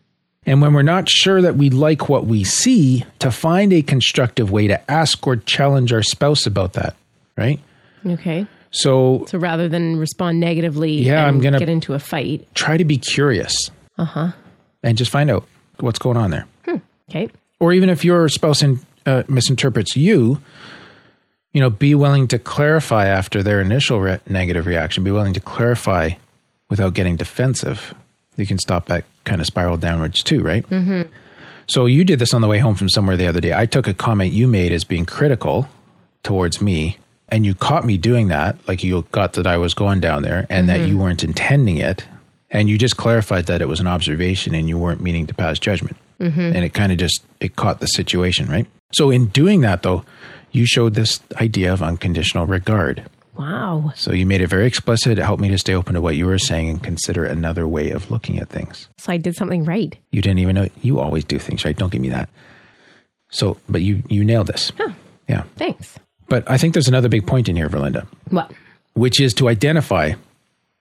And 0.45 0.61
when 0.61 0.73
we're 0.73 0.81
not 0.81 1.07
sure 1.09 1.41
that 1.41 1.55
we 1.55 1.69
like 1.69 2.09
what 2.09 2.25
we 2.25 2.43
see, 2.43 3.05
to 3.19 3.29
find 3.31 3.71
a 3.73 3.81
constructive 3.81 4.51
way 4.51 4.67
to 4.67 4.91
ask 4.91 5.25
or 5.27 5.35
challenge 5.37 5.93
our 5.93 6.01
spouse 6.03 6.45
about 6.47 6.73
that, 6.73 6.95
right? 7.37 7.59
Okay. 8.05 8.47
So 8.71 9.25
So 9.27 9.37
rather 9.37 9.67
than 9.67 9.97
respond 9.97 10.39
negatively 10.39 10.93
Yeah, 10.93 11.19
and 11.27 11.27
I'm 11.27 11.41
gonna- 11.41 11.59
get 11.59 11.69
into 11.69 11.93
a 11.93 11.99
fight. 11.99 12.47
try 12.55 12.77
to 12.77 12.85
be 12.85 12.97
curious. 12.97 13.69
Uh 13.97 14.05
huh. 14.05 14.31
And 14.83 14.97
just 14.97 15.11
find 15.11 15.29
out 15.29 15.45
what's 15.79 15.99
going 15.99 16.17
on 16.17 16.31
there. 16.31 16.45
Okay. 17.09 17.29
or 17.59 17.73
even 17.73 17.89
if 17.89 18.05
your 18.05 18.29
spouse 18.29 18.61
in, 18.63 18.79
uh, 19.05 19.23
misinterprets 19.27 19.95
you, 19.95 20.39
you 21.53 21.59
know, 21.59 21.69
be 21.69 21.93
willing 21.95 22.27
to 22.29 22.39
clarify 22.39 23.07
after 23.07 23.43
their 23.43 23.59
initial 23.59 23.99
re- 23.99 24.19
negative 24.27 24.65
reaction. 24.65 25.03
Be 25.03 25.11
willing 25.11 25.33
to 25.33 25.39
clarify 25.41 26.11
without 26.69 26.93
getting 26.93 27.17
defensive. 27.17 27.93
You 28.37 28.45
can 28.45 28.57
stop 28.57 28.85
that 28.85 29.03
kind 29.25 29.41
of 29.41 29.47
spiral 29.47 29.77
downwards 29.77 30.23
too, 30.23 30.41
right? 30.41 30.67
Mm-hmm. 30.69 31.01
So 31.67 31.85
you 31.85 32.03
did 32.03 32.19
this 32.19 32.33
on 32.33 32.41
the 32.41 32.47
way 32.47 32.59
home 32.59 32.75
from 32.75 32.89
somewhere 32.89 33.17
the 33.17 33.27
other 33.27 33.41
day. 33.41 33.53
I 33.53 33.65
took 33.65 33.87
a 33.87 33.93
comment 33.93 34.33
you 34.33 34.47
made 34.47 34.71
as 34.71 34.83
being 34.83 35.05
critical 35.05 35.67
towards 36.23 36.61
me, 36.61 36.97
and 37.29 37.45
you 37.45 37.53
caught 37.53 37.85
me 37.85 37.97
doing 37.97 38.29
that. 38.29 38.57
Like 38.67 38.83
you 38.83 39.05
got 39.11 39.33
that 39.33 39.45
I 39.45 39.57
was 39.57 39.73
going 39.73 39.99
down 39.99 40.23
there, 40.23 40.47
and 40.49 40.69
that 40.69 40.87
you 40.87 40.97
weren't 40.97 41.23
intending 41.23 41.77
it, 41.77 42.05
and 42.49 42.69
you 42.69 42.77
just 42.77 42.97
clarified 42.97 43.45
that 43.45 43.61
it 43.61 43.67
was 43.67 43.79
an 43.79 43.87
observation, 43.87 44.55
and 44.55 44.67
you 44.69 44.77
weren't 44.77 45.01
meaning 45.01 45.27
to 45.27 45.33
pass 45.33 45.59
judgment 45.59 45.97
Mm-hmm. 46.21 46.39
and 46.39 46.57
it 46.63 46.73
kind 46.73 46.91
of 46.91 46.97
just 46.99 47.23
it 47.39 47.55
caught 47.55 47.79
the 47.79 47.87
situation 47.87 48.47
right? 48.47 48.67
So 48.93 49.09
in 49.09 49.27
doing 49.27 49.61
that 49.61 49.81
though 49.83 50.05
you 50.51 50.65
showed 50.65 50.93
this 50.93 51.19
idea 51.37 51.73
of 51.73 51.81
unconditional 51.81 52.45
regard. 52.45 53.03
Wow. 53.37 53.91
so 53.95 54.11
you 54.11 54.25
made 54.25 54.41
it 54.41 54.47
very 54.47 54.67
explicit. 54.67 55.17
It 55.17 55.23
helped 55.23 55.41
me 55.41 55.49
to 55.49 55.57
stay 55.57 55.73
open 55.73 55.95
to 55.95 56.01
what 56.01 56.15
you 56.15 56.27
were 56.27 56.37
saying 56.37 56.69
and 56.69 56.83
consider 56.83 57.25
another 57.25 57.67
way 57.67 57.89
of 57.89 58.11
looking 58.11 58.37
at 58.37 58.49
things. 58.49 58.87
So 58.99 59.11
I 59.13 59.17
did 59.17 59.35
something 59.35 59.63
right. 59.65 59.97
you 60.11 60.21
didn't 60.21 60.39
even 60.39 60.55
know 60.55 60.67
you 60.83 60.99
always 60.99 61.23
do 61.23 61.39
things 61.39 61.65
right. 61.65 61.75
Don't 61.75 61.91
give 61.91 62.01
me 62.01 62.09
that. 62.09 62.29
So 63.31 63.57
but 63.67 63.81
you 63.81 64.03
you 64.09 64.23
nailed 64.23 64.47
this. 64.47 64.71
Yeah. 65.27 65.43
Thanks. 65.55 65.97
but 66.27 66.43
i 66.51 66.57
think 66.57 66.73
there's 66.73 66.89
another 66.89 67.07
big 67.09 67.25
point 67.25 67.47
in 67.49 67.55
here 67.55 67.69
verlinda. 67.69 68.05
What? 68.29 68.51
which 68.93 69.21
is 69.21 69.33
to 69.35 69.47
identify 69.47 70.11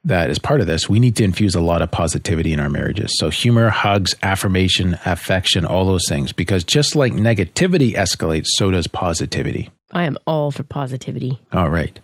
that 0.05 0.31
as 0.31 0.39
part 0.39 0.61
of 0.61 0.67
this, 0.67 0.89
we 0.89 0.99
need 0.99 1.17
to 1.17 1.25
infuse 1.25 1.55
a 1.55 1.61
lot 1.61 1.83
of 1.83 1.91
positivity 1.91 2.53
in 2.53 2.61
our 2.61 2.71
marriages. 2.71 3.17
So, 3.19 3.29
humor, 3.31 3.69
hugs, 3.69 4.15
affirmation, 4.23 4.99
affection, 5.05 5.65
all 5.67 5.85
those 5.85 6.09
things. 6.09 6.33
Because 6.33 6.65
just 6.65 6.97
like 6.97 7.13
negativity 7.13 7.95
escalates, 7.95 8.47
so 8.49 8.71
does 8.71 8.87
positivity. 8.87 9.71
I 9.93 10.05
am 10.05 10.17
all 10.27 10.51
for 10.51 10.63
positivity. 10.63 11.39
All 11.53 11.69
right. 11.69 11.99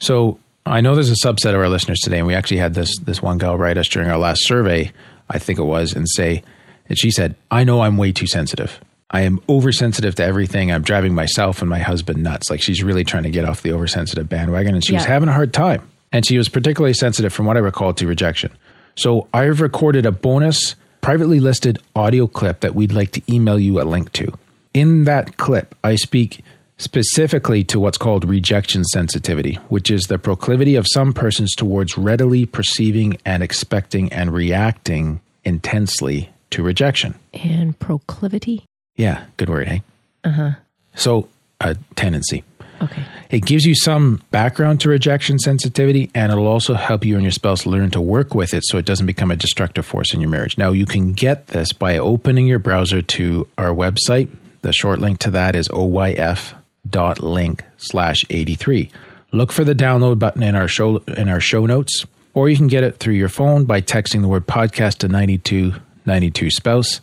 So, 0.00 0.38
I 0.66 0.80
know 0.80 0.94
there's 0.94 1.10
a 1.10 1.26
subset 1.26 1.50
of 1.54 1.56
our 1.60 1.68
listeners 1.68 1.98
today, 2.00 2.18
and 2.18 2.26
we 2.26 2.34
actually 2.34 2.58
had 2.58 2.74
this 2.74 2.98
this 3.00 3.20
one 3.22 3.38
gal 3.38 3.56
write 3.58 3.78
us 3.78 3.88
during 3.88 4.10
our 4.10 4.18
last 4.18 4.44
survey, 4.46 4.92
I 5.28 5.38
think 5.38 5.58
it 5.58 5.64
was, 5.64 5.94
and 5.94 6.06
say, 6.08 6.42
and 6.88 6.98
she 6.98 7.10
said, 7.10 7.34
I 7.50 7.64
know 7.64 7.80
I'm 7.80 7.96
way 7.96 8.12
too 8.12 8.26
sensitive. 8.26 8.78
I 9.10 9.22
am 9.22 9.40
oversensitive 9.48 10.14
to 10.16 10.22
everything. 10.24 10.70
I'm 10.70 10.82
driving 10.82 11.14
myself 11.14 11.60
and 11.62 11.68
my 11.68 11.80
husband 11.80 12.22
nuts. 12.22 12.48
Like 12.50 12.62
she's 12.62 12.84
really 12.84 13.02
trying 13.02 13.24
to 13.24 13.30
get 13.30 13.44
off 13.44 13.62
the 13.62 13.72
oversensitive 13.72 14.28
bandwagon, 14.28 14.74
and 14.74 14.84
she 14.84 14.92
was 14.92 15.02
Yeah. 15.02 15.08
having 15.08 15.28
a 15.28 15.32
hard 15.32 15.52
time. 15.52 15.82
And 16.12 16.26
she 16.26 16.38
was 16.38 16.48
particularly 16.48 16.94
sensitive, 16.94 17.32
from 17.32 17.46
what 17.46 17.56
I 17.56 17.60
recall, 17.60 17.94
to 17.94 18.06
rejection. 18.06 18.52
So 18.96 19.28
I've 19.32 19.60
recorded 19.60 20.06
a 20.06 20.12
bonus 20.12 20.74
privately 21.00 21.40
listed 21.40 21.78
audio 21.94 22.26
clip 22.26 22.60
that 22.60 22.74
we'd 22.74 22.92
like 22.92 23.12
to 23.12 23.22
email 23.32 23.58
you 23.58 23.80
a 23.80 23.84
link 23.84 24.12
to. 24.12 24.32
In 24.74 25.04
that 25.04 25.36
clip, 25.36 25.74
I 25.82 25.96
speak 25.96 26.44
specifically 26.78 27.62
to 27.64 27.78
what's 27.78 27.98
called 27.98 28.24
rejection 28.24 28.84
sensitivity, 28.84 29.54
which 29.68 29.90
is 29.90 30.02
the 30.04 30.18
proclivity 30.18 30.76
of 30.76 30.86
some 30.90 31.12
persons 31.12 31.54
towards 31.54 31.98
readily 31.98 32.46
perceiving 32.46 33.16
and 33.24 33.42
expecting 33.42 34.12
and 34.12 34.32
reacting 34.32 35.20
intensely 35.44 36.30
to 36.50 36.62
rejection. 36.62 37.14
And 37.34 37.78
proclivity. 37.78 38.64
Yeah, 38.96 39.24
good 39.36 39.48
word, 39.48 39.68
hey? 39.68 39.82
Uh 40.24 40.30
huh. 40.30 40.50
So, 40.94 41.28
a 41.60 41.76
tendency. 41.94 42.44
Okay. 42.82 43.04
It 43.30 43.44
gives 43.44 43.64
you 43.64 43.74
some 43.74 44.22
background 44.30 44.80
to 44.80 44.88
rejection 44.88 45.38
sensitivity, 45.38 46.10
and 46.14 46.32
it'll 46.32 46.46
also 46.46 46.74
help 46.74 47.04
you 47.04 47.14
and 47.14 47.22
your 47.22 47.30
spouse 47.30 47.66
learn 47.66 47.90
to 47.90 48.00
work 48.00 48.34
with 48.34 48.54
it 48.54 48.64
so 48.64 48.78
it 48.78 48.86
doesn't 48.86 49.06
become 49.06 49.30
a 49.30 49.36
destructive 49.36 49.84
force 49.84 50.14
in 50.14 50.20
your 50.20 50.30
marriage. 50.30 50.56
Now, 50.56 50.72
you 50.72 50.86
can 50.86 51.12
get 51.12 51.48
this 51.48 51.72
by 51.72 51.98
opening 51.98 52.46
your 52.46 52.58
browser 52.58 53.02
to 53.02 53.46
our 53.58 53.74
website. 53.74 54.28
The 54.62 54.72
short 54.72 54.98
link 54.98 55.18
to 55.20 55.30
that 55.30 55.54
is 55.54 55.68
oyf.link 55.68 57.64
slash 57.76 58.24
83. 58.30 58.90
Look 59.32 59.52
for 59.52 59.64
the 59.64 59.74
download 59.74 60.18
button 60.18 60.42
in 60.42 60.56
our 60.56 60.68
show 60.68 60.96
in 61.06 61.28
our 61.28 61.40
show 61.40 61.66
notes, 61.66 62.04
or 62.34 62.48
you 62.48 62.56
can 62.56 62.66
get 62.66 62.82
it 62.82 62.96
through 62.96 63.14
your 63.14 63.28
phone 63.28 63.64
by 63.64 63.80
texting 63.80 64.22
the 64.22 64.28
word 64.28 64.46
podcast 64.46 64.98
to 64.98 65.08
9292 65.08 66.50
spouse. 66.50 67.00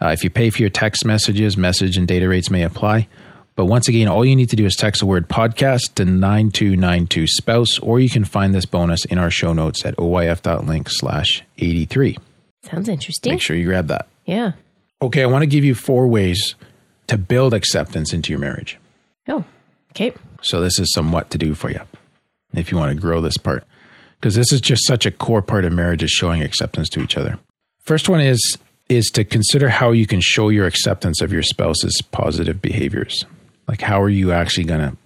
Uh, 0.00 0.08
if 0.08 0.22
you 0.22 0.30
pay 0.30 0.50
for 0.50 0.62
your 0.62 0.70
text 0.70 1.04
messages, 1.04 1.56
message 1.56 1.96
and 1.96 2.06
data 2.06 2.28
rates 2.28 2.50
may 2.50 2.62
apply. 2.62 3.08
But 3.58 3.64
once 3.64 3.88
again, 3.88 4.06
all 4.06 4.24
you 4.24 4.36
need 4.36 4.50
to 4.50 4.56
do 4.56 4.66
is 4.66 4.76
text 4.76 5.00
the 5.00 5.06
word 5.06 5.28
podcast 5.28 5.94
to 5.96 6.04
9292 6.04 7.26
spouse, 7.26 7.80
or 7.80 7.98
you 7.98 8.08
can 8.08 8.24
find 8.24 8.54
this 8.54 8.64
bonus 8.64 9.04
in 9.06 9.18
our 9.18 9.32
show 9.32 9.52
notes 9.52 9.84
at 9.84 9.96
oyf.link 9.96 10.86
slash 10.88 11.42
83. 11.58 12.16
Sounds 12.62 12.88
interesting. 12.88 13.32
Make 13.32 13.40
sure 13.40 13.56
you 13.56 13.64
grab 13.64 13.88
that. 13.88 14.06
Yeah. 14.26 14.52
Okay, 15.02 15.24
I 15.24 15.26
want 15.26 15.42
to 15.42 15.48
give 15.48 15.64
you 15.64 15.74
four 15.74 16.06
ways 16.06 16.54
to 17.08 17.18
build 17.18 17.52
acceptance 17.52 18.12
into 18.12 18.30
your 18.30 18.38
marriage. 18.38 18.78
Oh. 19.26 19.44
Okay. 19.90 20.12
So 20.40 20.60
this 20.60 20.78
is 20.78 20.92
some 20.92 21.10
what 21.10 21.30
to 21.30 21.36
do 21.38 21.56
for 21.56 21.68
you 21.68 21.80
if 22.54 22.70
you 22.70 22.78
want 22.78 22.94
to 22.94 23.02
grow 23.02 23.20
this 23.20 23.38
part. 23.38 23.64
Because 24.20 24.36
this 24.36 24.52
is 24.52 24.60
just 24.60 24.86
such 24.86 25.04
a 25.04 25.10
core 25.10 25.42
part 25.42 25.64
of 25.64 25.72
marriage 25.72 26.04
is 26.04 26.12
showing 26.12 26.42
acceptance 26.42 26.88
to 26.90 27.00
each 27.00 27.16
other. 27.16 27.40
First 27.80 28.08
one 28.08 28.20
is 28.20 28.40
is 28.88 29.06
to 29.06 29.24
consider 29.24 29.68
how 29.68 29.90
you 29.90 30.06
can 30.06 30.20
show 30.20 30.48
your 30.48 30.66
acceptance 30.68 31.20
of 31.20 31.32
your 31.32 31.42
spouse's 31.42 32.00
positive 32.12 32.62
behaviors. 32.62 33.26
Like 33.68 33.80
how 33.80 34.02
are 34.02 34.08
you 34.08 34.32
actually 34.32 34.64
going 34.64 34.80
to 34.80 34.96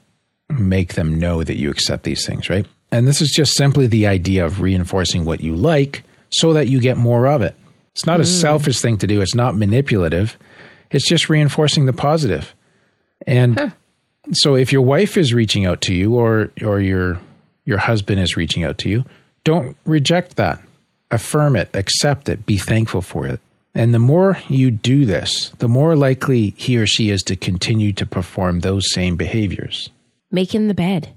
make 0.52 0.94
them 0.94 1.18
know 1.18 1.42
that 1.42 1.56
you 1.56 1.70
accept 1.70 2.04
these 2.04 2.26
things, 2.26 2.48
right? 2.48 2.66
And 2.90 3.08
this 3.08 3.20
is 3.20 3.30
just 3.30 3.56
simply 3.56 3.86
the 3.86 4.06
idea 4.06 4.44
of 4.44 4.60
reinforcing 4.60 5.24
what 5.24 5.40
you 5.40 5.56
like 5.56 6.04
so 6.30 6.52
that 6.52 6.68
you 6.68 6.80
get 6.80 6.96
more 6.96 7.26
of 7.26 7.42
it. 7.42 7.56
It's 7.92 8.06
not 8.06 8.20
a 8.20 8.24
hmm. 8.24 8.28
selfish 8.28 8.80
thing 8.80 8.98
to 8.98 9.06
do, 9.06 9.20
it's 9.20 9.34
not 9.34 9.56
manipulative. 9.56 10.38
It's 10.90 11.08
just 11.08 11.30
reinforcing 11.30 11.86
the 11.86 11.92
positive. 11.92 12.54
And 13.26 13.72
so 14.32 14.54
if 14.54 14.72
your 14.72 14.82
wife 14.82 15.16
is 15.16 15.32
reaching 15.32 15.64
out 15.64 15.80
to 15.82 15.94
you 15.94 16.14
or 16.14 16.50
or 16.62 16.80
your 16.80 17.18
your 17.64 17.78
husband 17.78 18.20
is 18.20 18.36
reaching 18.36 18.62
out 18.62 18.78
to 18.78 18.88
you, 18.88 19.04
don't 19.44 19.76
reject 19.84 20.36
that. 20.36 20.60
Affirm 21.10 21.56
it, 21.56 21.70
accept 21.74 22.28
it, 22.28 22.46
be 22.46 22.58
thankful 22.58 23.02
for 23.02 23.26
it. 23.26 23.40
And 23.74 23.94
the 23.94 23.98
more 23.98 24.38
you 24.48 24.70
do 24.70 25.06
this, 25.06 25.50
the 25.58 25.68
more 25.68 25.96
likely 25.96 26.50
he 26.56 26.76
or 26.78 26.86
she 26.86 27.10
is 27.10 27.22
to 27.24 27.36
continue 27.36 27.92
to 27.94 28.04
perform 28.06 28.60
those 28.60 28.92
same 28.92 29.16
behaviors. 29.16 29.88
Making 30.30 30.68
the 30.68 30.74
bed. 30.74 31.08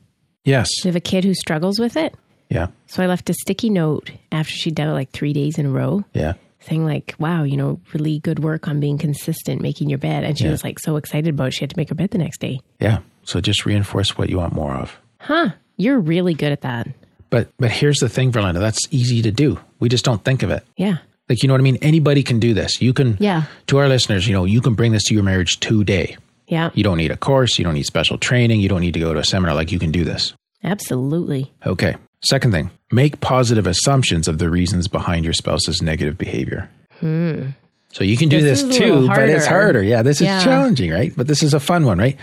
Yes. 0.46 0.70
I 0.84 0.88
have 0.90 0.96
a 0.96 1.00
kid 1.02 1.24
who 1.26 1.34
struggles 1.34 1.80
with 1.80 1.98
it. 1.98 2.16
Yeah. 2.50 2.68
So 2.88 3.04
I 3.04 3.08
left 3.08 3.30
a 3.30 3.34
sticky 3.34 3.70
note 3.72 4.12
after 4.32 4.54
she'd 4.54 4.76
done 4.76 4.88
it 4.88 4.94
like 4.94 5.10
three 5.12 5.34
days 5.34 5.58
in 5.58 5.66
a 5.66 5.70
row 5.70 6.06
Yeah. 6.14 6.34
saying 6.62 6.86
like, 6.86 7.16
wow, 7.20 7.44
you 7.44 7.58
know, 7.58 7.80
really 7.94 8.20
good 8.20 8.40
work 8.40 8.68
on 8.68 8.80
being 8.80 8.98
consistent, 8.98 9.62
making 9.62 9.90
your 9.90 9.98
bed. 10.00 10.24
And 10.24 10.38
she 10.38 10.46
Yeah. 10.46 10.52
was 10.52 10.64
like 10.64 10.80
so 10.80 10.96
excited 10.96 11.34
about 11.34 11.48
it. 11.48 11.54
She 11.56 11.62
had 11.62 11.72
to 11.72 11.78
make 11.78 11.90
her 11.90 11.96
bed 11.96 12.12
the 12.12 12.18
next 12.20 12.40
day. 12.40 12.60
Yeah. 12.80 13.00
So 13.24 13.42
just 13.42 13.66
reinforce 13.66 14.18
what 14.18 14.30
you 14.30 14.38
want 14.38 14.54
more 14.54 14.74
of. 14.76 14.98
Huh. 15.20 15.50
You're 15.78 16.00
really 16.00 16.36
good 16.36 16.52
at 16.52 16.62
that. 16.62 16.88
But 17.32 17.50
but 17.58 17.72
here's 17.72 17.98
the 17.98 18.08
thing, 18.08 18.32
Verlinda, 18.32 18.60
that's 18.60 18.88
easy 18.92 19.22
to 19.24 19.32
do. 19.32 19.60
We 19.80 19.90
just 19.90 20.06
don't 20.06 20.24
think 20.24 20.44
of 20.44 20.52
it. 20.52 20.64
Yeah. 20.78 20.98
Like 21.30 21.42
you 21.42 21.48
know 21.48 21.54
what 21.54 21.62
I 21.62 21.64
mean? 21.64 21.78
Anybody 21.82 22.22
can 22.24 22.40
do 22.40 22.54
this. 22.54 22.82
You 22.82 22.94
can 22.94 23.18
Yeah. 23.20 23.44
to 23.68 23.78
our 23.78 23.88
listeners, 23.88 24.28
you 24.28 24.34
know, 24.34 24.46
you 24.46 24.62
can 24.62 24.74
bring 24.76 24.92
this 24.92 25.04
to 25.06 25.14
your 25.14 25.24
marriage 25.24 25.60
today. 25.60 26.18
Yeah. 26.48 26.70
You 26.76 26.84
don't 26.84 26.98
need 26.98 27.10
a 27.12 27.18
course, 27.18 27.58
you 27.58 27.64
don't 27.66 27.74
need 27.74 27.86
special 27.88 28.18
training, 28.20 28.60
you 28.62 28.70
don't 28.70 28.82
need 28.82 28.94
to 28.94 29.00
go 29.00 29.14
to 29.14 29.20
a 29.20 29.24
seminar, 29.24 29.56
like 29.56 29.72
you 29.72 29.80
can 29.80 29.92
do 29.92 30.04
this. 30.04 30.34
Absolutely. 30.64 31.52
Okay. 31.66 31.96
Second 32.24 32.52
thing, 32.52 32.70
make 32.92 33.20
positive 33.22 33.66
assumptions 33.68 34.28
of 34.28 34.38
the 34.38 34.50
reasons 34.50 34.88
behind 34.88 35.26
your 35.26 35.34
spouse's 35.34 35.82
negative 35.82 36.18
behavior. 36.18 36.70
Hmm. 37.00 37.50
So 37.92 38.04
you 38.04 38.18
can 38.18 38.30
do 38.30 38.42
This 38.42 38.62
this, 38.62 38.72
is 38.72 38.78
too, 38.78 39.08
but 39.08 39.30
it's 39.30 39.46
harder. 39.46 39.82
Yeah, 39.82 40.02
this 40.02 40.18
is 40.22 40.28
Yeah. 40.28 40.44
challenging, 40.44 40.92
right? 40.92 41.14
But 41.16 41.28
this 41.28 41.42
is 41.42 41.54
a 41.54 41.60
fun 41.60 41.86
one, 41.86 41.98
right? 41.98 42.18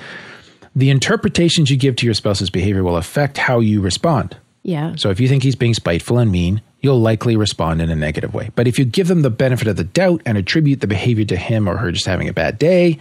The 0.76 0.90
interpretations 0.90 1.70
you 1.70 1.76
give 1.76 1.96
to 1.96 2.04
your 2.06 2.14
spouse's 2.14 2.50
behavior 2.50 2.82
will 2.82 2.96
affect 2.96 3.38
how 3.38 3.60
you 3.60 3.80
respond. 3.80 4.36
Yeah. 4.62 4.94
So 4.96 5.10
if 5.10 5.18
you 5.20 5.28
think 5.28 5.42
he's 5.42 5.56
being 5.56 5.74
spiteful 5.74 6.18
and 6.18 6.30
mean, 6.30 6.60
you'll 6.82 7.00
likely 7.00 7.36
respond 7.36 7.80
in 7.80 7.88
a 7.88 7.96
negative 7.96 8.34
way. 8.34 8.50
But 8.54 8.68
if 8.68 8.78
you 8.78 8.84
give 8.84 9.08
them 9.08 9.22
the 9.22 9.30
benefit 9.30 9.68
of 9.68 9.76
the 9.76 9.84
doubt 9.84 10.20
and 10.26 10.36
attribute 10.36 10.80
the 10.80 10.86
behavior 10.86 11.24
to 11.26 11.36
him 11.36 11.68
or 11.68 11.78
her 11.78 11.92
just 11.92 12.06
having 12.06 12.28
a 12.28 12.32
bad 12.32 12.58
day, 12.58 12.98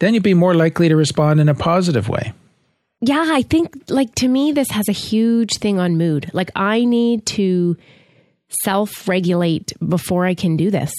then 0.00 0.12
you'd 0.12 0.22
be 0.22 0.34
more 0.34 0.54
likely 0.54 0.88
to 0.88 0.96
respond 0.96 1.40
in 1.40 1.48
a 1.48 1.54
positive 1.54 2.08
way. 2.08 2.32
Yeah, 3.00 3.24
I 3.28 3.42
think 3.42 3.74
like 3.88 4.14
to 4.16 4.28
me 4.28 4.52
this 4.52 4.70
has 4.70 4.88
a 4.88 4.92
huge 4.92 5.58
thing 5.58 5.78
on 5.78 5.96
mood. 5.96 6.30
Like 6.32 6.50
I 6.54 6.84
need 6.84 7.24
to 7.26 7.76
self-regulate 8.64 9.72
before 9.88 10.26
I 10.26 10.34
can 10.34 10.56
do 10.56 10.70
this. 10.70 10.92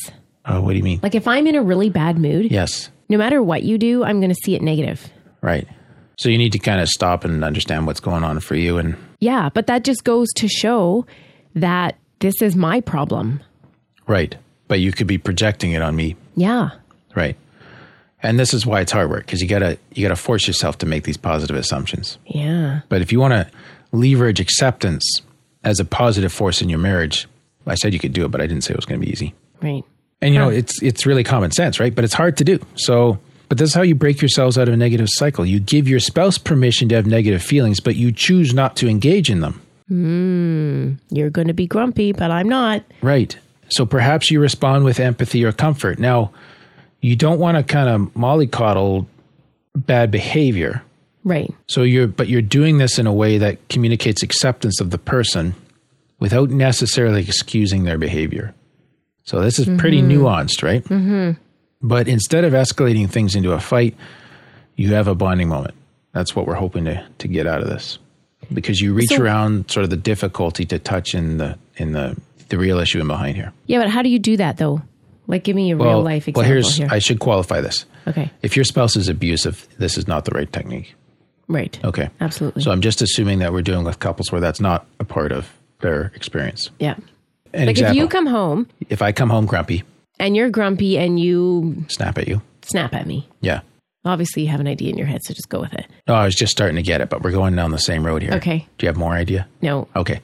Oh, 0.46 0.62
what 0.62 0.72
do 0.72 0.78
you 0.78 0.84
mean? 0.84 1.00
Like 1.04 1.16
if 1.16 1.28
I'm 1.28 1.48
in 1.48 1.56
a 1.56 1.64
really 1.64 1.90
bad 1.90 2.18
mood, 2.18 2.52
yes. 2.52 2.90
no 3.10 3.18
matter 3.18 3.42
what 3.42 3.64
you 3.64 3.78
do, 3.78 4.04
I'm 4.04 4.20
going 4.20 4.32
to 4.32 4.40
see 4.44 4.56
it 4.56 4.62
negative. 4.62 5.08
Right. 5.42 5.68
So 6.18 6.30
you 6.30 6.38
need 6.38 6.52
to 6.54 6.60
kind 6.60 6.82
of 6.82 6.90
stop 6.90 7.24
and 7.24 7.44
understand 7.44 7.88
what's 7.88 8.00
going 8.00 8.24
on 8.24 8.40
for 8.40 8.56
you. 8.56 8.78
And 8.78 8.98
Yeah, 9.20 9.50
but 9.54 9.68
that 9.68 9.84
just 9.84 10.04
goes 10.04 10.32
to 10.34 10.48
show 10.48 11.06
that 11.56 11.98
this 12.24 12.42
is 12.42 12.56
my 12.56 12.82
problem. 12.82 13.42
right. 14.08 14.36
But 14.70 14.80
you 14.80 14.92
could 14.94 15.08
be 15.08 15.18
projecting 15.20 15.74
it 15.74 15.82
on 15.84 15.96
me. 15.96 16.16
Yeah. 16.36 16.70
Right. 17.16 17.36
And 18.24 18.40
this 18.40 18.54
is 18.54 18.66
why 18.66 18.80
it's 18.80 18.92
hard 18.94 19.10
work 19.10 19.26
because 19.26 19.42
you 19.42 19.48
gotta 19.48 19.78
you 19.94 20.02
gotta 20.02 20.16
force 20.16 20.48
yourself 20.48 20.78
to 20.80 20.86
make 20.88 21.04
these 21.04 21.18
positive 21.18 21.56
assumptions. 21.58 22.18
Yeah. 22.26 22.80
But 22.90 23.02
if 23.02 23.12
you 23.12 23.20
want 23.20 23.34
to 23.34 23.48
leverage 23.92 24.40
acceptance 24.40 25.22
as 25.64 25.80
a 25.80 25.86
positive 25.86 26.32
force 26.32 26.62
in 26.62 26.70
your 26.70 26.80
marriage, 26.80 27.28
I 27.68 27.76
said 27.76 27.94
you 27.94 28.00
could 28.00 28.14
do 28.14 28.26
it, 28.26 28.30
but 28.32 28.42
I 28.42 28.48
didn't 28.48 28.64
say 28.64 28.72
it 28.72 28.78
was 28.78 28.86
going 28.86 29.00
to 29.00 29.06
be 29.06 29.12
easy. 29.12 29.36
Right. 29.62 29.84
And 30.22 30.34
you 30.34 30.40
know, 30.40 30.50
it's 30.50 30.82
it's 30.82 31.06
really 31.06 31.26
common 31.26 31.52
sense, 31.52 31.80
right? 31.82 31.94
But 31.94 32.06
it's 32.06 32.14
hard 32.14 32.38
to 32.38 32.46
do. 32.46 32.58
So, 32.76 33.20
but 33.50 33.58
this 33.58 33.70
is 33.72 33.76
how 33.76 33.82
you 33.82 33.94
break 33.96 34.22
yourselves 34.22 34.58
out 34.58 34.70
of 34.70 34.74
a 34.74 34.78
negative 34.78 35.08
cycle. 35.10 35.46
You 35.46 35.60
give 35.60 35.90
your 35.90 36.00
spouse 36.00 36.38
permission 36.38 36.88
to 36.90 36.96
have 36.96 37.06
negative 37.06 37.44
feelings, 37.44 37.82
but 37.82 37.98
you 37.98 38.14
choose 38.14 38.54
not 38.54 38.78
to 38.78 38.88
engage 38.88 39.30
in 39.30 39.42
them. 39.42 39.62
You're 39.90 41.30
going 41.30 41.48
to 41.48 41.54
be 41.54 41.68
grumpy, 41.68 42.12
but 42.12 42.32
I'm 42.32 42.50
not. 42.50 42.84
Right. 43.02 43.38
So 43.70 43.86
perhaps 43.86 44.32
you 44.32 44.40
respond 44.40 44.86
with 44.86 45.00
empathy 45.00 45.44
or 45.44 45.52
comfort. 45.52 46.00
Now, 46.00 46.32
you 47.02 47.16
don't 47.16 47.40
want 47.40 47.58
to 47.58 47.64
kind 47.64 47.90
of 47.90 48.14
mollycoddle 48.14 49.06
bad 49.76 50.12
behavior. 50.12 50.84
Right. 51.24 51.54
So 51.68 51.84
you're 51.84 52.08
but 52.08 52.28
you're 52.28 52.42
doing 52.42 52.78
this 52.78 53.00
in 53.00 53.08
a 53.08 53.14
way 53.14 53.38
that 53.38 53.70
communicates 53.70 54.24
acceptance 54.24 54.82
of 54.82 54.90
the 54.90 54.98
person 54.98 55.56
without 56.20 56.50
necessarily 56.50 57.22
excusing 57.22 57.84
their 57.84 57.98
behavior. 57.98 58.54
So 59.24 59.42
this 59.42 59.58
is 59.58 59.70
pretty 59.78 60.02
nuanced, 60.02 60.64
right? 60.64 60.84
Mm-hmm. 60.84 61.32
But 61.82 62.08
instead 62.08 62.44
of 62.44 62.54
escalating 62.54 63.10
things 63.10 63.36
into 63.36 63.54
a 63.54 63.60
fight, 63.60 63.96
you 64.76 64.94
have 64.94 65.08
a 65.08 65.16
bonding 65.16 65.48
moment. 65.48 65.76
That's 66.12 66.36
what 66.36 66.46
we're 66.46 66.56
hoping 66.56 66.86
to 66.86 67.06
to 67.20 67.28
get 67.28 67.48
out 67.48 67.62
of 67.62 67.68
this. 67.68 68.00
Because 68.54 68.80
you 68.82 68.94
reach 68.94 69.10
So- 69.10 69.22
around 69.22 69.70
sort 69.70 69.84
of 69.84 69.90
the 69.90 69.98
difficulty 69.98 70.66
to 70.66 70.80
touch 70.80 71.14
in 71.14 71.38
the 71.38 71.58
in 71.78 71.92
the 71.94 72.16
the 72.50 72.58
real 72.58 72.80
issue 72.80 73.00
in 73.00 73.08
behind 73.08 73.36
here. 73.36 73.52
Yeah, 73.68 73.80
but 73.80 73.90
how 73.90 74.02
do 74.02 74.10
you 74.10 74.20
do 74.20 74.38
that 74.38 74.58
though? 74.58 74.82
Like, 75.28 75.44
give 75.44 75.56
me 75.56 75.72
a 75.72 75.78
Well, 75.78 75.90
real 75.90 76.02
life 76.02 76.28
example 76.28 76.42
well, 76.42 76.50
here's 76.52 76.76
here. 76.76 76.88
I 76.92 77.00
should 77.00 77.20
qualify 77.20 77.62
this. 77.62 77.86
okay. 78.08 78.30
If 78.42 78.56
your 78.58 78.66
spouse 78.66 78.96
is 78.98 79.08
abusive, 79.08 79.68
this 79.80 79.98
is 79.98 80.06
not 80.08 80.26
the 80.26 80.32
right 80.32 80.52
technique. 80.52 80.96
Right. 81.48 81.80
Okay. 81.84 82.10
Absolutely. 82.20 82.62
So 82.62 82.72
I'm 82.72 82.82
just 82.82 83.02
assuming 83.02 83.40
that 83.40 83.54
we're 83.54 83.62
dealing 83.62 83.86
with 83.86 84.00
couples 84.00 84.32
where 84.32 84.42
that's 84.42 84.60
not 84.60 84.86
a 85.00 85.06
part 85.06 85.32
of 85.32 85.50
their 85.82 86.12
experience. 86.16 86.70
yeah. 86.80 86.96
An 87.54 87.62
Like, 87.68 87.70
example, 87.70 87.92
if 87.98 88.02
you 88.02 88.08
come 88.08 88.26
home 88.26 88.68
if 88.90 89.02
I 89.02 89.12
come 89.12 89.30
home 89.30 89.46
grumpy, 89.46 89.84
and 90.20 90.36
you're 90.36 90.50
grumpy 90.50 90.98
and 90.98 91.20
you 91.20 91.86
snap 91.88 92.18
at 92.18 92.28
you. 92.28 92.42
snap 92.64 92.94
at 92.94 93.06
me, 93.08 93.28
Yeah. 93.42 93.62
Obviously 94.06 94.44
you 94.44 94.50
have 94.50 94.60
an 94.60 94.68
idea 94.68 94.90
in 94.90 94.98
your 94.98 95.08
head, 95.08 95.22
so 95.24 95.34
just 95.34 95.50
go 95.50 95.60
with 95.60 95.74
it. 95.74 95.86
No, 96.08 96.14
I 96.16 96.26
was 96.26 96.36
just 96.36 96.52
starting 96.52 96.76
to 96.76 96.82
get 96.84 97.02
it, 97.02 97.10
but 97.10 97.22
we're 97.22 97.32
going 97.32 97.56
down 97.56 97.72
the 97.72 97.78
same 97.80 98.06
road 98.06 98.22
here. 98.22 98.34
Okay. 98.34 98.68
Do 98.78 98.86
you 98.86 98.88
have 98.88 98.98
more 98.98 99.14
idea? 99.14 99.48
No. 99.62 99.88
Okay. 99.96 100.22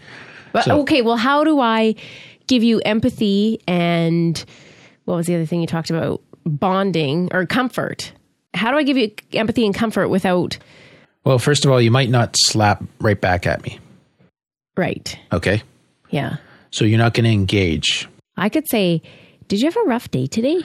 But 0.51 0.65
So- 0.65 0.81
okay, 0.81 1.01
well, 1.01 1.17
how 1.17 1.43
do 1.43 1.59
I 1.59 1.95
give 2.47 2.63
you 2.63 2.79
empathy 2.85 3.59
and 3.67 4.43
what 5.05 5.15
was 5.15 5.27
the 5.27 5.35
other 5.35 5.45
thing 5.45 5.61
you 5.61 5.67
talked 5.67 5.89
about? 5.89 6.21
Bonding 6.45 7.29
or 7.31 7.45
comfort. 7.45 8.11
How 8.53 8.71
do 8.71 8.77
I 8.77 8.83
give 8.83 8.97
you 8.97 9.11
empathy 9.33 9.65
and 9.65 9.75
comfort 9.75 10.09
without 10.09 10.57
Well, 11.23 11.37
first 11.37 11.65
of 11.65 11.71
all, 11.71 11.79
you 11.81 11.91
might 11.91 12.09
not 12.09 12.33
slap 12.37 12.83
right 12.99 13.19
back 13.19 13.45
at 13.45 13.61
me. 13.63 13.79
right? 14.77 15.17
Okay. 15.33 15.61
Yeah. 16.09 16.37
So 16.71 16.85
you're 16.85 16.97
not 16.97 17.13
going 17.13 17.25
to 17.25 17.31
engage. 17.31 18.07
I 18.37 18.49
could 18.49 18.67
say, 18.69 19.01
"Did 19.47 19.59
you 19.59 19.65
have 19.65 19.75
a 19.77 19.81
rough 19.87 20.09
day 20.09 20.25
today?" 20.27 20.61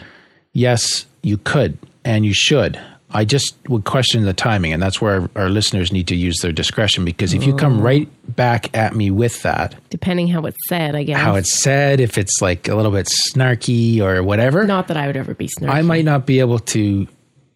Yes, 0.52 1.06
you 1.22 1.36
could 1.38 1.76
and 2.04 2.24
you 2.24 2.32
should. 2.32 2.78
I 3.14 3.24
just 3.24 3.54
would 3.68 3.84
question 3.84 4.24
the 4.24 4.32
timing, 4.34 4.72
and 4.72 4.82
that's 4.82 5.00
where 5.00 5.20
our, 5.22 5.30
our 5.44 5.48
listeners 5.48 5.92
need 5.92 6.08
to 6.08 6.16
use 6.16 6.38
their 6.42 6.50
discretion 6.52 7.04
because 7.04 7.32
if 7.32 7.44
you 7.44 7.54
come 7.54 7.80
right 7.80 8.08
back 8.34 8.76
at 8.76 8.94
me 8.96 9.10
with 9.12 9.40
that, 9.42 9.76
Depending 9.90 10.26
how 10.28 10.44
it's 10.46 10.58
said, 10.68 10.96
I 10.96 11.04
guess. 11.04 11.20
how 11.20 11.36
it's 11.36 11.50
said, 11.52 12.00
if 12.00 12.18
it's 12.18 12.42
like 12.42 12.66
a 12.68 12.74
little 12.74 12.90
bit 12.90 13.08
snarky 13.30 14.00
or 14.00 14.22
whatever, 14.24 14.66
Not 14.66 14.88
that 14.88 14.96
I 14.96 15.06
would 15.06 15.16
ever 15.16 15.32
be 15.34 15.46
snarky. 15.48 15.70
I 15.70 15.82
might 15.82 16.04
not 16.04 16.26
be 16.26 16.40
able 16.40 16.58
to. 16.58 17.06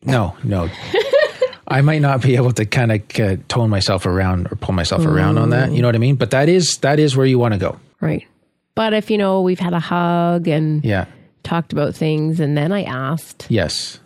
No, 0.05 0.37
no. 0.45 0.71
I 1.71 1.83
might 1.83 2.01
not 2.01 2.23
be 2.23 2.37
able 2.37 2.53
to 2.53 2.65
kind 2.65 2.93
of 2.93 3.03
uh, 3.21 3.37
tone 3.49 3.69
myself 3.69 4.07
around 4.07 4.47
or 4.51 4.57
pull 4.57 4.75
myself 4.75 5.05
around 5.05 5.37
on 5.39 5.51
that. 5.51 5.71
You 5.73 5.83
know 5.83 5.89
what 5.89 5.97
I 5.97 5.99
mean? 5.99 6.17
But 6.17 6.31
that 6.31 6.49
is 6.49 6.79
that 6.83 6.99
is 6.99 7.17
where 7.17 7.27
you 7.27 7.39
want 7.39 7.53
to 7.55 7.59
go. 7.61 7.79
right. 8.01 8.25
But 8.75 8.95
if 8.95 9.11
you 9.11 9.19
know 9.19 9.43
we've 9.43 9.59
had 9.59 9.73
a 9.75 9.81
hug 9.81 10.47
and 10.47 10.85
Yeah. 10.85 11.07
talked 11.43 11.73
about 11.73 11.97
things, 11.97 12.39
and 12.39 12.57
then 12.57 12.71
I 12.73 12.85
asked, 12.85 13.47
Yes. 13.51 13.99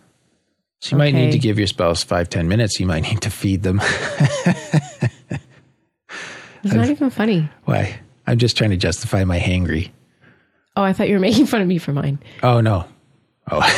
So 0.83 0.91
you 0.91 0.97
might 0.97 1.13
need 1.13 1.31
to 1.31 1.39
give 1.39 1.57
your 1.57 1.67
spouse 1.67 2.03
five 2.03 2.27
ten 2.27 2.49
minutes. 2.49 2.77
You 2.77 2.85
might 2.85 3.03
need 3.03 3.21
to 3.21 3.29
feed 3.29 3.63
them. 3.63 3.79
it's 6.61 6.73
not 6.73 6.89
even 6.89 7.09
funny. 7.09 7.47
Why? 7.63 7.97
I'm 8.27 8.37
just 8.37 8.57
trying 8.57 8.71
to 8.71 8.75
justify 8.77 9.23
my 9.23 9.39
hangry. 9.39 9.91
Oh, 10.75 10.83
I 10.83 10.91
thought 10.91 11.07
you 11.07 11.13
were 11.13 11.19
making 11.31 11.45
fun 11.45 11.61
of 11.61 11.69
me 11.69 11.77
for 11.77 11.93
mine. 11.93 12.19
Oh 12.43 12.59
no. 12.59 12.83
Oh. 13.49 13.61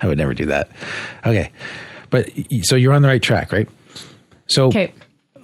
I 0.00 0.06
would 0.08 0.18
never 0.18 0.34
do 0.34 0.46
that. 0.46 0.70
Okay. 1.24 1.52
But 2.10 2.30
so 2.62 2.74
you're 2.74 2.94
on 2.94 3.02
the 3.02 3.08
right 3.08 3.22
track, 3.22 3.52
right? 3.52 3.68
So 4.48 4.66
Okay. 4.66 4.92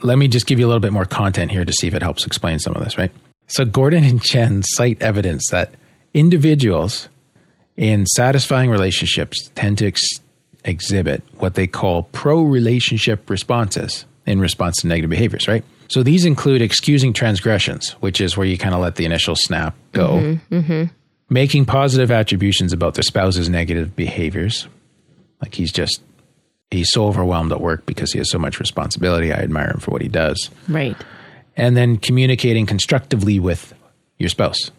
let 0.03 0.19
me 0.19 0.27
just 0.27 0.47
give 0.47 0.59
you 0.59 0.67
a 0.67 0.69
little 0.69 0.81
bit 0.81 0.93
more 0.93 1.05
content 1.05 1.53
here 1.53 1.65
to 1.65 1.73
see 1.73 1.87
if 1.87 1.95
it 1.95 2.03
helps 2.03 2.27
explain 2.27 2.59
some 2.59 2.75
of 2.75 2.83
this, 2.83 2.99
right? 2.99 3.13
So 3.47 3.65
Gordon 3.65 4.03
and 4.03 4.21
Chen 4.21 4.63
cite 4.65 5.01
evidence 5.01 5.49
that 5.53 5.73
individuals 6.15 7.09
in 7.77 8.07
satisfying 8.07 8.71
relationships 8.71 9.51
tend 9.55 9.79
to 9.79 9.87
ex- 9.87 10.21
exhibit 10.65 11.23
what 11.39 11.55
they 11.55 11.67
call 11.67 12.05
pro 12.05 12.43
relationship 12.43 13.29
responses 13.31 14.05
in 14.27 14.41
response 14.41 14.77
to 14.79 14.87
negative 14.87 15.11
behaviors, 15.11 15.49
right? 15.49 15.65
So 15.89 16.03
these 16.03 16.25
include 16.25 16.63
excusing 16.63 17.13
transgressions, 17.13 17.93
which 18.01 18.21
is 18.21 18.37
where 18.37 18.47
you 18.47 18.57
kind 18.57 18.75
of 18.75 18.81
let 18.81 18.95
the 18.95 19.05
initial 19.05 19.35
snap 19.35 19.75
go, 19.93 20.11
mm-hmm, 20.11 20.55
mm-hmm. 20.55 20.85
making 21.29 21.65
positive 21.65 22.11
attributions 22.11 22.73
about 22.73 22.95
their 22.95 23.03
spouse's 23.03 23.49
negative 23.49 23.97
behaviors, 23.97 24.69
like 25.43 25.55
he's 25.55 25.73
just 25.73 26.01
he's 26.71 26.93
so 26.93 27.07
overwhelmed 27.07 27.51
at 27.51 27.61
work 27.61 27.87
because 27.87 28.13
he 28.13 28.19
has 28.19 28.31
so 28.31 28.39
much 28.39 28.61
responsibility. 28.61 29.33
I 29.33 29.39
admire 29.39 29.71
him 29.71 29.81
for 29.81 29.91
what 29.91 30.03
he 30.03 30.09
does. 30.09 30.51
Right. 30.69 30.97
And 31.57 31.77
then 31.77 31.97
communicating 31.97 32.67
constructively 32.67 33.41
with 33.41 33.75
your 34.19 34.29
spouse. 34.29 34.71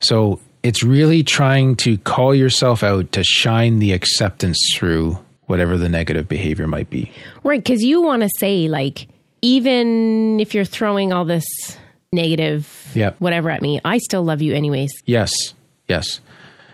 So 0.00 0.40
it's 0.66 0.82
really 0.82 1.22
trying 1.22 1.76
to 1.76 1.96
call 1.98 2.34
yourself 2.34 2.82
out 2.82 3.12
to 3.12 3.22
shine 3.22 3.78
the 3.78 3.92
acceptance 3.92 4.58
through 4.74 5.18
whatever 5.46 5.76
the 5.76 5.88
negative 5.88 6.28
behavior 6.28 6.66
might 6.66 6.90
be. 6.90 7.10
Right. 7.44 7.62
Because 7.62 7.82
you 7.82 8.02
want 8.02 8.22
to 8.22 8.28
say, 8.38 8.66
like, 8.68 9.06
even 9.42 10.40
if 10.40 10.54
you're 10.54 10.64
throwing 10.64 11.12
all 11.12 11.24
this 11.24 11.44
negative 12.12 12.90
Yep. 12.94 13.16
whatever 13.20 13.50
at 13.50 13.62
me, 13.62 13.80
I 13.84 13.98
still 13.98 14.24
love 14.24 14.42
you 14.42 14.54
anyways. 14.54 14.90
Yes. 15.04 15.30
Yes. 15.88 16.20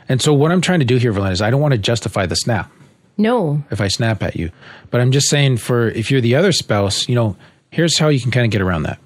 And 0.08 0.22
so 0.22 0.32
what 0.32 0.52
I'm 0.52 0.60
trying 0.60 0.78
to 0.80 0.84
do 0.86 0.96
here, 0.96 1.12
Verlin, 1.12 1.32
is 1.32 1.42
I 1.42 1.50
don't 1.50 1.60
want 1.60 1.72
to 1.72 1.78
justify 1.78 2.26
the 2.26 2.36
snap 2.36 2.70
No. 3.18 3.62
if 3.70 3.80
I 3.80 3.88
snap 3.88 4.22
at 4.22 4.36
you. 4.36 4.50
But 4.90 5.00
I'm 5.00 5.10
just 5.12 5.28
saying 5.28 5.58
for 5.58 5.88
if 5.88 6.10
you're 6.10 6.20
the 6.20 6.34
other 6.36 6.52
spouse, 6.52 7.08
you 7.08 7.14
know, 7.14 7.36
here's 7.70 7.98
how 7.98 8.08
you 8.08 8.20
can 8.20 8.30
kind 8.30 8.44
of 8.46 8.50
get 8.52 8.62
around 8.62 8.84
that. 8.84 8.98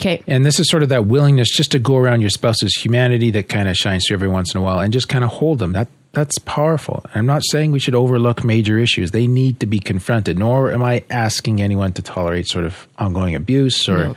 Okay. 0.00 0.22
And 0.26 0.44
this 0.44 0.58
is 0.58 0.68
sort 0.68 0.82
of 0.82 0.88
that 0.88 1.06
willingness 1.06 1.50
just 1.50 1.70
to 1.72 1.78
go 1.78 1.96
around 1.96 2.20
your 2.20 2.30
spouse's 2.30 2.74
humanity 2.76 3.30
that 3.32 3.48
kind 3.48 3.68
of 3.68 3.76
shines 3.76 4.04
through 4.06 4.16
every 4.16 4.28
once 4.28 4.54
in 4.54 4.60
a 4.60 4.64
while 4.64 4.80
and 4.80 4.92
just 4.92 5.08
kind 5.08 5.22
of 5.24 5.30
hold 5.30 5.58
them. 5.60 5.72
That 5.72 5.88
that's 6.12 6.38
powerful. 6.40 7.04
I'm 7.14 7.26
not 7.26 7.42
saying 7.50 7.72
we 7.72 7.80
should 7.80 7.94
overlook 7.94 8.44
major 8.44 8.78
issues. 8.78 9.10
They 9.10 9.26
need 9.26 9.58
to 9.60 9.66
be 9.66 9.78
confronted. 9.80 10.38
Nor 10.38 10.72
am 10.72 10.82
I 10.82 11.04
asking 11.10 11.60
anyone 11.60 11.92
to 11.94 12.02
tolerate 12.02 12.46
sort 12.48 12.64
of 12.64 12.86
ongoing 12.98 13.34
abuse 13.34 13.88
or 13.88 13.98
No. 13.98 14.16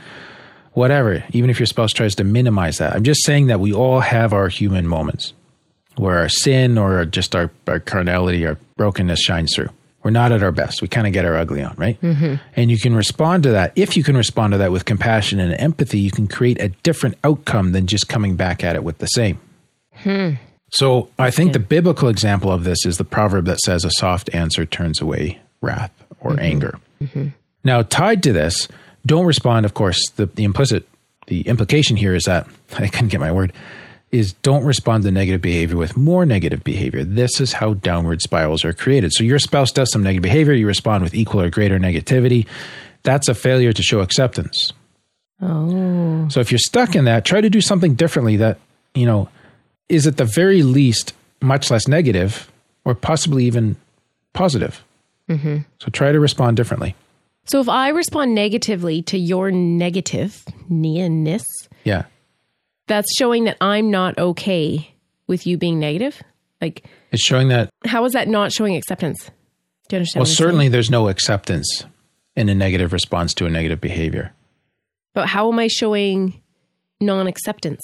whatever, 0.74 1.24
even 1.30 1.50
if 1.50 1.58
your 1.58 1.66
spouse 1.66 1.92
tries 1.92 2.14
to 2.16 2.24
minimize 2.24 2.78
that. 2.78 2.94
I'm 2.94 3.02
just 3.04 3.24
saying 3.24 3.48
that 3.48 3.58
we 3.60 3.72
all 3.72 3.98
have 4.00 4.32
our 4.32 4.48
human 4.48 4.86
moments 4.86 5.32
where 5.96 6.18
our 6.18 6.28
sin 6.28 6.78
or 6.78 7.04
just 7.04 7.34
our, 7.34 7.50
our 7.66 7.80
carnality, 7.80 8.46
our 8.46 8.56
brokenness 8.76 9.20
shines 9.20 9.52
through. 9.54 9.68
We're 10.08 10.12
not 10.12 10.32
at 10.32 10.42
our 10.42 10.52
best. 10.52 10.80
We 10.80 10.88
kind 10.88 11.06
of 11.06 11.12
get 11.12 11.26
our 11.26 11.36
ugly 11.36 11.62
on, 11.62 11.74
right? 11.76 12.00
Mm-hmm. 12.00 12.36
And 12.56 12.70
you 12.70 12.78
can 12.78 12.94
respond 12.94 13.42
to 13.42 13.50
that. 13.50 13.72
If 13.76 13.94
you 13.94 14.02
can 14.02 14.16
respond 14.16 14.52
to 14.52 14.56
that 14.56 14.72
with 14.72 14.86
compassion 14.86 15.38
and 15.38 15.52
empathy, 15.60 16.00
you 16.00 16.10
can 16.10 16.26
create 16.26 16.58
a 16.62 16.70
different 16.82 17.18
outcome 17.24 17.72
than 17.72 17.86
just 17.86 18.08
coming 18.08 18.34
back 18.34 18.64
at 18.64 18.74
it 18.74 18.82
with 18.82 18.96
the 19.00 19.06
same. 19.06 19.38
Hmm. 19.96 20.36
So 20.70 21.10
I 21.18 21.30
think 21.30 21.52
the 21.52 21.58
biblical 21.58 22.08
example 22.08 22.50
of 22.50 22.64
this 22.64 22.86
is 22.86 22.96
the 22.96 23.04
proverb 23.04 23.44
that 23.44 23.58
says, 23.58 23.84
a 23.84 23.90
soft 23.90 24.34
answer 24.34 24.64
turns 24.64 25.02
away 25.02 25.40
wrath 25.60 25.92
or 26.20 26.30
mm-hmm. 26.30 26.40
anger. 26.40 26.80
Mm-hmm. 27.02 27.26
Now, 27.64 27.82
tied 27.82 28.22
to 28.22 28.32
this, 28.32 28.66
don't 29.04 29.26
respond. 29.26 29.66
Of 29.66 29.74
course, 29.74 30.08
the, 30.16 30.24
the 30.24 30.44
implicit, 30.44 30.88
the 31.26 31.42
implication 31.42 31.98
here 31.98 32.14
is 32.14 32.24
that 32.24 32.48
I 32.78 32.88
couldn't 32.88 33.08
get 33.08 33.20
my 33.20 33.30
word. 33.30 33.52
Is 34.10 34.32
don't 34.32 34.64
respond 34.64 35.04
to 35.04 35.10
negative 35.10 35.42
behavior 35.42 35.76
with 35.76 35.96
more 35.96 36.24
negative 36.24 36.64
behavior. 36.64 37.04
This 37.04 37.40
is 37.42 37.52
how 37.52 37.74
downward 37.74 38.22
spirals 38.22 38.64
are 38.64 38.72
created. 38.72 39.12
So 39.12 39.22
your 39.22 39.38
spouse 39.38 39.70
does 39.70 39.92
some 39.92 40.02
negative 40.02 40.22
behavior, 40.22 40.54
you 40.54 40.66
respond 40.66 41.04
with 41.04 41.14
equal 41.14 41.42
or 41.42 41.50
greater 41.50 41.78
negativity. 41.78 42.46
That's 43.02 43.28
a 43.28 43.34
failure 43.34 43.72
to 43.72 43.82
show 43.82 44.00
acceptance. 44.00 44.72
Oh. 45.42 46.26
So 46.30 46.40
if 46.40 46.50
you're 46.50 46.58
stuck 46.58 46.96
in 46.96 47.04
that, 47.04 47.26
try 47.26 47.42
to 47.42 47.50
do 47.50 47.60
something 47.60 47.94
differently 47.94 48.36
that, 48.38 48.58
you 48.94 49.04
know, 49.04 49.28
is 49.90 50.06
at 50.06 50.16
the 50.16 50.24
very 50.24 50.62
least 50.62 51.12
much 51.42 51.70
less 51.70 51.86
negative 51.86 52.50
or 52.84 52.94
possibly 52.94 53.44
even 53.44 53.76
positive. 54.32 54.82
Mm-hmm. 55.28 55.58
So 55.80 55.90
try 55.90 56.12
to 56.12 56.18
respond 56.18 56.56
differently. 56.56 56.94
So 57.44 57.60
if 57.60 57.68
I 57.68 57.90
respond 57.90 58.34
negatively 58.34 59.02
to 59.02 59.18
your 59.18 59.50
negative 59.50 60.44
nearness, 60.68 61.44
Yeah. 61.84 62.04
That's 62.88 63.14
showing 63.16 63.44
that 63.44 63.56
I'm 63.60 63.90
not 63.90 64.18
okay 64.18 64.92
with 65.26 65.46
you 65.46 65.56
being 65.58 65.78
negative. 65.78 66.22
Like, 66.60 66.84
It's 67.12 67.22
showing 67.22 67.48
that, 67.48 67.70
how 67.86 68.04
is 68.04 68.12
that 68.12 68.26
not 68.28 68.52
showing 68.52 68.74
acceptance? 68.76 69.30
Do 69.88 69.96
you 69.96 69.98
understand? 69.98 70.20
well, 70.20 70.22
I'm 70.22 70.26
saying? 70.26 70.36
certainly 70.36 70.68
there's 70.68 70.90
no 70.90 71.08
acceptance 71.08 71.84
in 72.34 72.48
a 72.48 72.54
negative 72.54 72.92
response 72.92 73.32
to 73.34 73.46
a 73.46 73.50
negative 73.50 73.80
behavior. 73.80 74.32
But 75.14 75.28
how 75.28 75.50
am 75.52 75.58
I 75.58 75.68
showing 75.68 76.40
non 77.00 77.26
acceptance? 77.26 77.80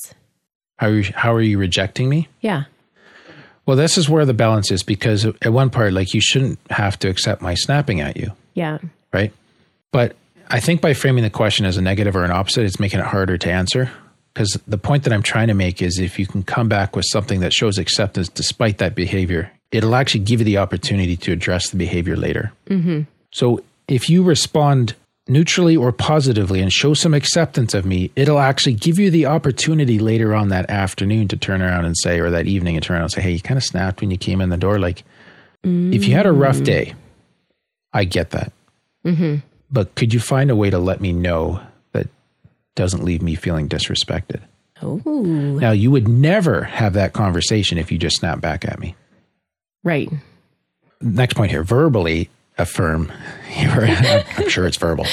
How 0.77 0.89
are 0.89 0.93
you, 0.95 1.13
how 1.15 1.33
are 1.35 1.41
you 1.41 1.59
rejecting 1.59 2.09
me? 2.09 2.29
Yeah. 2.41 2.65
Well, 3.67 3.77
this 3.77 3.97
is 3.97 4.09
where 4.11 4.27
the 4.27 4.35
balance 4.35 4.71
is 4.71 4.83
because 4.83 5.25
at 5.25 5.53
one 5.53 5.71
part, 5.71 5.93
like 5.93 6.13
you 6.13 6.21
shouldn't 6.21 6.59
have 6.71 6.99
to 6.99 7.09
accept 7.09 7.41
my 7.41 7.55
snapping 7.55 8.01
at 8.01 8.17
you, 8.17 8.33
Yeah. 8.55 8.79
right? 9.13 9.33
But 9.93 10.17
I 10.51 10.61
think 10.61 10.81
by 10.83 10.93
framing 10.93 11.23
the 11.25 11.31
question 11.31 11.65
as 11.65 11.77
a 11.79 11.83
negative 11.83 12.15
or 12.17 12.25
an 12.25 12.31
opposite, 12.31 12.65
it's 12.65 12.79
making 12.81 13.01
it 13.01 13.07
harder 13.07 13.39
to 13.39 13.51
answer. 13.51 13.91
Because 14.35 14.59
the 14.67 14.79
point 14.79 15.05
that 15.05 15.13
I'm 15.13 15.23
trying 15.23 15.49
to 15.49 15.55
make 15.55 15.81
is 15.81 16.01
if 16.01 16.19
you 16.19 16.27
can 16.27 16.43
come 16.43 16.69
back 16.69 16.97
with 16.97 17.05
something 17.09 17.39
that 17.41 17.53
shows 17.53 17.79
acceptance 17.79 18.29
despite 18.29 18.79
that 18.79 18.97
behavior, 18.97 19.53
it'll 19.71 19.95
actually 19.95 20.25
give 20.25 20.41
you 20.41 20.45
the 20.45 20.59
opportunity 20.59 21.17
to 21.19 21.33
address 21.33 21.71
the 21.71 21.77
behavior 21.77 22.17
later. 22.17 22.53
Mm-hmm. 22.67 23.03
So 23.33 23.63
if 23.87 24.11
you 24.11 24.25
respond 24.25 24.95
neutrally 25.27 25.77
or 25.77 25.93
positively 25.93 26.61
and 26.61 26.73
show 26.73 26.95
some 26.95 27.15
acceptance 27.15 27.75
of 27.75 27.87
me, 27.87 28.11
it'll 28.17 28.41
actually 28.41 28.75
give 28.75 28.99
you 28.99 29.11
the 29.11 29.27
opportunity 29.27 29.99
later 29.99 30.35
on 30.35 30.49
that 30.49 30.69
afternoon 30.69 31.29
to 31.29 31.37
turn 31.37 31.63
around 31.63 31.85
and 31.85 31.97
say, 31.97 32.19
or 32.19 32.29
that 32.31 32.47
evening 32.47 32.77
and 32.77 32.85
turn 32.85 32.97
around 32.97 33.05
and 33.05 33.13
say, 33.13 33.23
hey, 33.23 33.33
you 33.33 33.41
kind 33.41 33.57
of 33.57 33.65
snapped 33.65 34.01
when 34.01 34.11
you 34.11 34.19
came 34.19 34.41
in 34.41 34.51
the 34.51 34.57
door. 34.57 34.79
Like, 34.79 35.05
if 35.63 36.05
you 36.07 36.15
had 36.15 36.27
a 36.27 36.33
rough 36.33 36.63
day, 36.63 36.95
I 37.93 38.05
get 38.05 38.31
that. 38.31 38.53
But 39.71 39.95
could 39.95 40.13
you 40.13 40.21
find 40.21 40.51
a 40.51 40.57
way 40.57 40.69
to 40.71 40.79
let 40.79 41.01
me 41.01 41.13
know 41.13 41.63
doesn't 42.75 43.05
leave 43.05 43.23
me 43.23 43.35
feeling 43.35 43.69
disrespected? 43.69 44.43
Oh, 44.83 44.97
Now, 45.07 45.71
you 45.71 45.91
would 45.91 46.09
never 46.09 46.65
have 46.65 46.93
that 46.95 47.13
conversation 47.13 47.79
if 47.79 47.91
you 47.93 47.99
just 47.99 48.17
snap 48.17 48.41
back 48.41 48.65
at 48.65 48.79
me. 48.79 48.95
right. 49.83 50.11
Next 51.01 51.35
point 51.35 51.51
here 51.51 51.63
verbally 51.63 52.31
affirm 52.57 53.13
your, 53.59 53.85
I'm 53.87 54.49
sure 54.49 54.67
it's 54.67 54.77
verbal, 54.79 55.07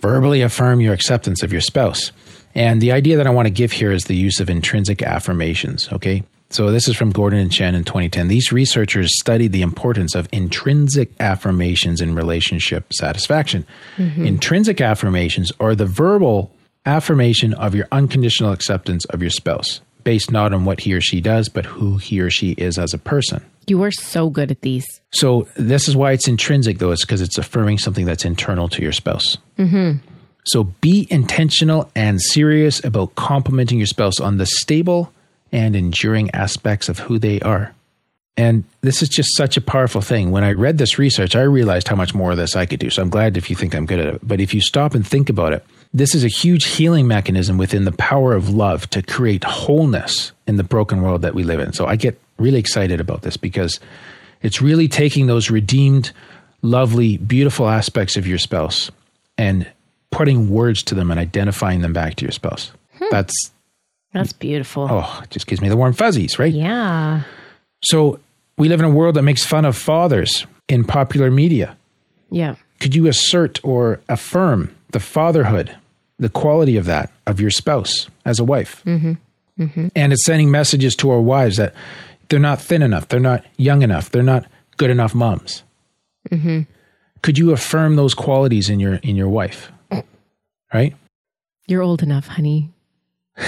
verbally 0.00 0.42
affirm 0.42 0.80
your 0.80 0.92
acceptance 0.92 1.42
of 1.44 1.52
your 1.52 1.60
spouse. 1.60 2.10
And 2.54 2.80
the 2.82 2.90
idea 2.90 3.16
that 3.18 3.26
I 3.26 3.30
want 3.30 3.46
to 3.46 3.50
give 3.50 3.70
here 3.70 3.92
is 3.92 4.04
the 4.04 4.16
use 4.16 4.40
of 4.40 4.50
intrinsic 4.50 5.02
affirmations. 5.02 5.88
Okay. 5.92 6.24
So 6.50 6.70
this 6.70 6.88
is 6.88 6.96
from 6.96 7.10
Gordon 7.10 7.38
and 7.38 7.52
Chen 7.52 7.74
in 7.74 7.84
2010. 7.84 8.28
These 8.28 8.50
researchers 8.50 9.10
studied 9.20 9.52
the 9.52 9.62
importance 9.62 10.14
of 10.14 10.28
intrinsic 10.32 11.10
affirmations 11.20 12.00
in 12.00 12.14
relationship 12.14 12.92
satisfaction. 12.92 13.66
Mm-hmm. 13.98 14.26
Intrinsic 14.26 14.80
affirmations 14.80 15.52
are 15.60 15.74
the 15.74 15.86
verbal 15.86 16.50
affirmation 16.86 17.54
of 17.54 17.74
your 17.74 17.88
unconditional 17.92 18.52
acceptance 18.52 19.04
of 19.06 19.20
your 19.20 19.30
spouse, 19.30 19.80
based 20.04 20.30
not 20.30 20.52
on 20.52 20.64
what 20.64 20.80
he 20.80 20.94
or 20.94 21.00
she 21.00 21.20
does, 21.20 21.48
but 21.48 21.66
who 21.66 21.96
he 21.98 22.20
or 22.20 22.30
she 22.30 22.52
is 22.52 22.78
as 22.78 22.94
a 22.94 22.98
person. 22.98 23.44
You 23.66 23.82
are 23.82 23.90
so 23.90 24.30
good 24.30 24.50
at 24.50 24.60
these. 24.60 24.86
So 25.10 25.48
this 25.56 25.88
is 25.88 25.96
why 25.96 26.12
it's 26.12 26.28
intrinsic, 26.28 26.78
though. 26.78 26.92
It's 26.92 27.04
because 27.04 27.20
it's 27.20 27.36
affirming 27.36 27.78
something 27.78 28.06
that's 28.06 28.24
internal 28.24 28.68
to 28.68 28.82
your 28.82 28.92
spouse. 28.92 29.36
Mm-hmm. 29.58 29.98
So 30.46 30.64
be 30.80 31.08
intentional 31.10 31.90
and 31.96 32.22
serious 32.22 32.84
about 32.84 33.16
complimenting 33.16 33.78
your 33.78 33.88
spouse 33.88 34.20
on 34.20 34.36
the 34.36 34.46
stable 34.46 35.12
and 35.50 35.74
enduring 35.74 36.30
aspects 36.30 36.88
of 36.88 37.00
who 37.00 37.18
they 37.18 37.40
are. 37.40 37.74
And 38.36 38.64
this 38.82 39.02
is 39.02 39.08
just 39.08 39.34
such 39.36 39.56
a 39.56 39.60
powerful 39.60 40.02
thing. 40.02 40.30
When 40.30 40.44
I 40.44 40.52
read 40.52 40.78
this 40.78 40.98
research, 40.98 41.34
I 41.34 41.42
realized 41.42 41.88
how 41.88 41.96
much 41.96 42.14
more 42.14 42.32
of 42.32 42.36
this 42.36 42.54
I 42.54 42.66
could 42.66 42.78
do. 42.78 42.90
So 42.90 43.02
I'm 43.02 43.08
glad 43.08 43.36
if 43.36 43.48
you 43.50 43.56
think 43.56 43.74
I'm 43.74 43.86
good 43.86 43.98
at 43.98 44.14
it. 44.14 44.20
But 44.22 44.40
if 44.40 44.52
you 44.54 44.60
stop 44.60 44.94
and 44.94 45.06
think 45.06 45.28
about 45.30 45.52
it, 45.52 45.64
this 45.92 46.14
is 46.14 46.24
a 46.24 46.28
huge 46.28 46.64
healing 46.66 47.06
mechanism 47.08 47.58
within 47.58 47.84
the 47.84 47.92
power 47.92 48.34
of 48.34 48.50
love 48.50 48.88
to 48.90 49.02
create 49.02 49.44
wholeness 49.44 50.32
in 50.46 50.56
the 50.56 50.64
broken 50.64 51.02
world 51.02 51.22
that 51.22 51.34
we 51.34 51.42
live 51.42 51.60
in. 51.60 51.72
So 51.72 51.86
I 51.86 51.96
get 51.96 52.20
really 52.38 52.58
excited 52.58 53.00
about 53.00 53.22
this 53.22 53.36
because 53.36 53.80
it's 54.42 54.60
really 54.60 54.88
taking 54.88 55.26
those 55.26 55.50
redeemed, 55.50 56.12
lovely, 56.62 57.16
beautiful 57.16 57.68
aspects 57.68 58.16
of 58.16 58.26
your 58.26 58.38
spouse 58.38 58.90
and 59.38 59.66
putting 60.10 60.50
words 60.50 60.82
to 60.84 60.94
them 60.94 61.10
and 61.10 61.18
identifying 61.18 61.80
them 61.80 61.92
back 61.92 62.16
to 62.16 62.24
your 62.24 62.32
spouse. 62.32 62.72
Hmm. 62.98 63.06
That's, 63.10 63.50
That's 64.12 64.32
beautiful. 64.32 64.88
oh, 64.90 65.20
it 65.22 65.30
just 65.30 65.46
gives 65.46 65.60
me 65.60 65.68
the 65.68 65.76
warm 65.76 65.94
fuzzies, 65.94 66.38
right? 66.38 66.52
Yeah. 66.52 67.22
So 67.82 68.20
we 68.58 68.68
live 68.68 68.80
in 68.80 68.86
a 68.86 68.90
world 68.90 69.14
that 69.16 69.22
makes 69.22 69.44
fun 69.44 69.64
of 69.64 69.76
fathers 69.76 70.46
in 70.68 70.84
popular 70.84 71.30
media. 71.30 71.76
Yeah. 72.30 72.56
Could 72.80 72.94
you 72.94 73.06
assert 73.06 73.60
or 73.64 74.00
affirm 74.08 74.74
the 74.90 75.00
fatherhood, 75.00 75.76
the 76.18 76.28
quality 76.28 76.76
of 76.76 76.84
that 76.86 77.12
of 77.26 77.40
your 77.40 77.50
spouse 77.50 78.08
as 78.24 78.38
a 78.38 78.44
wife? 78.44 78.82
Mm-hmm. 78.84 79.88
And 79.96 80.12
it's 80.12 80.24
sending 80.24 80.50
messages 80.50 80.94
to 80.96 81.10
our 81.10 81.20
wives 81.20 81.56
that 81.56 81.74
they're 82.28 82.38
not 82.38 82.60
thin 82.60 82.82
enough, 82.82 83.08
they're 83.08 83.20
not 83.20 83.44
young 83.56 83.82
enough, 83.82 84.10
they're 84.10 84.22
not 84.22 84.46
good 84.76 84.90
enough 84.90 85.14
moms. 85.14 85.62
Could 87.22 87.38
you 87.38 87.52
affirm 87.52 87.96
those 87.96 88.14
qualities 88.14 88.68
in 88.68 88.80
your 88.80 88.94
in 88.96 89.16
your 89.16 89.28
wife? 89.28 89.72
Right? 90.72 90.94
You're 91.66 91.82
old 91.82 92.02
enough, 92.02 92.26
honey. 92.26 92.70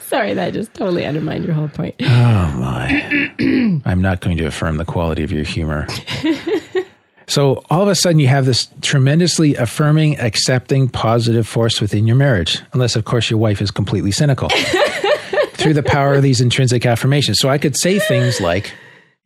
Sorry, 0.00 0.32
that 0.34 0.52
just 0.52 0.72
totally 0.74 1.04
undermined 1.04 1.44
your 1.44 1.54
whole 1.54 1.68
point. 1.68 1.94
Oh 2.00 2.04
my. 2.04 3.30
I'm 3.84 4.00
not 4.00 4.20
going 4.20 4.36
to 4.38 4.46
affirm 4.46 4.76
the 4.76 4.84
quality 4.84 5.22
of 5.22 5.32
your 5.32 5.44
humor. 5.44 5.86
so 7.28 7.62
all 7.70 7.82
of 7.82 7.88
a 7.88 7.94
sudden 7.94 8.18
you 8.18 8.26
have 8.28 8.46
this 8.46 8.68
tremendously 8.80 9.54
affirming, 9.54 10.18
accepting, 10.18 10.88
positive 10.88 11.46
force 11.46 11.78
within 11.78 12.06
your 12.06 12.16
marriage. 12.16 12.62
Unless 12.72 12.96
of 12.96 13.04
course 13.04 13.30
your 13.30 13.38
wife 13.38 13.60
is 13.60 13.70
completely 13.70 14.10
cynical. 14.10 14.48
Through 15.52 15.74
the 15.74 15.82
power 15.82 16.14
of 16.14 16.22
these 16.22 16.40
intrinsic 16.40 16.86
affirmations. 16.86 17.38
So 17.38 17.50
I 17.50 17.58
could 17.58 17.76
say 17.76 17.98
things 17.98 18.40
like, 18.40 18.72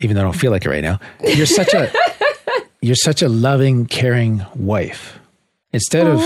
even 0.01 0.17
though 0.17 0.23
I 0.23 0.25
don't 0.25 0.33
feel 0.33 0.51
like 0.51 0.65
it 0.65 0.69
right 0.69 0.83
now, 0.83 0.99
you're 1.23 1.47
such 1.47 1.73
a 1.75 1.93
you're 2.81 2.97
such 2.97 3.23
a 3.23 3.29
loving, 3.29 3.87
caring 3.87 4.45
wife. 4.57 5.19
Instead 5.73 6.07
of 6.07 6.21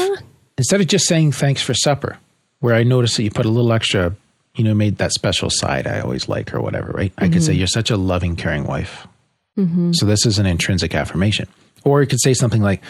instead 0.56 0.80
of 0.80 0.86
just 0.86 1.06
saying 1.06 1.32
thanks 1.32 1.60
for 1.60 1.74
supper, 1.74 2.16
where 2.60 2.74
I 2.74 2.84
notice 2.84 3.16
that 3.16 3.24
you 3.24 3.30
put 3.30 3.44
a 3.44 3.50
little 3.50 3.72
extra, 3.72 4.16
you 4.54 4.64
know, 4.64 4.74
made 4.74 4.96
that 4.98 5.12
special 5.12 5.50
side 5.50 5.86
I 5.86 6.00
always 6.00 6.26
like 6.28 6.54
or 6.54 6.62
whatever, 6.62 6.92
right? 6.92 7.12
I 7.18 7.28
could 7.28 7.42
say 7.42 7.52
mm-hmm. 7.52 7.58
you're 7.58 7.66
such 7.66 7.90
a 7.90 7.98
loving, 7.98 8.36
caring 8.36 8.64
wife. 8.64 9.06
Mm-hmm. 9.58 9.92
So 9.92 10.06
this 10.06 10.24
is 10.24 10.38
an 10.38 10.46
intrinsic 10.46 10.94
affirmation. 10.94 11.48
Or 11.86 12.00
you 12.00 12.08
could 12.08 12.20
say 12.20 12.34
something 12.34 12.62
like, 12.62 12.82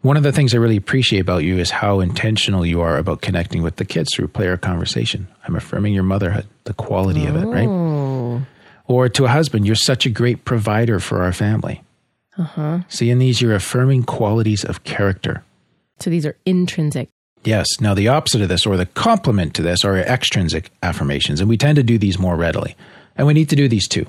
one 0.00 0.16
of 0.16 0.22
the 0.22 0.32
things 0.32 0.54
I 0.54 0.56
really 0.56 0.78
appreciate 0.78 1.20
about 1.20 1.44
you 1.44 1.58
is 1.58 1.70
how 1.70 2.00
intentional 2.00 2.64
you 2.64 2.80
are 2.80 2.96
about 2.96 3.20
connecting 3.20 3.62
with 3.62 3.76
the 3.76 3.84
kids 3.84 4.08
through 4.14 4.28
player 4.28 4.56
conversation. 4.56 5.28
I'm 5.46 5.56
affirming 5.56 5.92
your 5.92 6.04
motherhood, 6.04 6.46
the 6.64 6.72
quality 6.72 7.26
of 7.26 7.36
it, 7.36 7.44
right? 7.44 7.68
Oh. 7.68 8.40
Or 8.86 9.10
to 9.10 9.26
a 9.26 9.28
husband, 9.28 9.66
you're 9.66 9.76
such 9.76 10.06
a 10.06 10.10
great 10.10 10.46
provider 10.46 11.00
for 11.00 11.22
our 11.22 11.34
family. 11.34 11.82
Uh-huh. 12.38 12.78
See, 12.88 13.10
in 13.10 13.18
these, 13.18 13.42
you're 13.42 13.54
affirming 13.54 14.04
qualities 14.04 14.64
of 14.64 14.84
character. 14.84 15.44
So 15.98 16.08
these 16.08 16.24
are 16.24 16.38
intrinsic. 16.46 17.10
Yes. 17.44 17.66
Now, 17.78 17.92
the 17.92 18.08
opposite 18.08 18.40
of 18.40 18.48
this, 18.48 18.64
or 18.64 18.78
the 18.78 18.86
complement 18.86 19.52
to 19.56 19.62
this, 19.62 19.84
are 19.84 19.98
extrinsic 19.98 20.70
affirmations. 20.82 21.40
And 21.40 21.48
we 21.50 21.58
tend 21.58 21.76
to 21.76 21.82
do 21.82 21.98
these 21.98 22.18
more 22.18 22.36
readily. 22.36 22.74
And 23.16 23.26
we 23.26 23.34
need 23.34 23.50
to 23.50 23.56
do 23.56 23.68
these 23.68 23.86
too. 23.86 24.06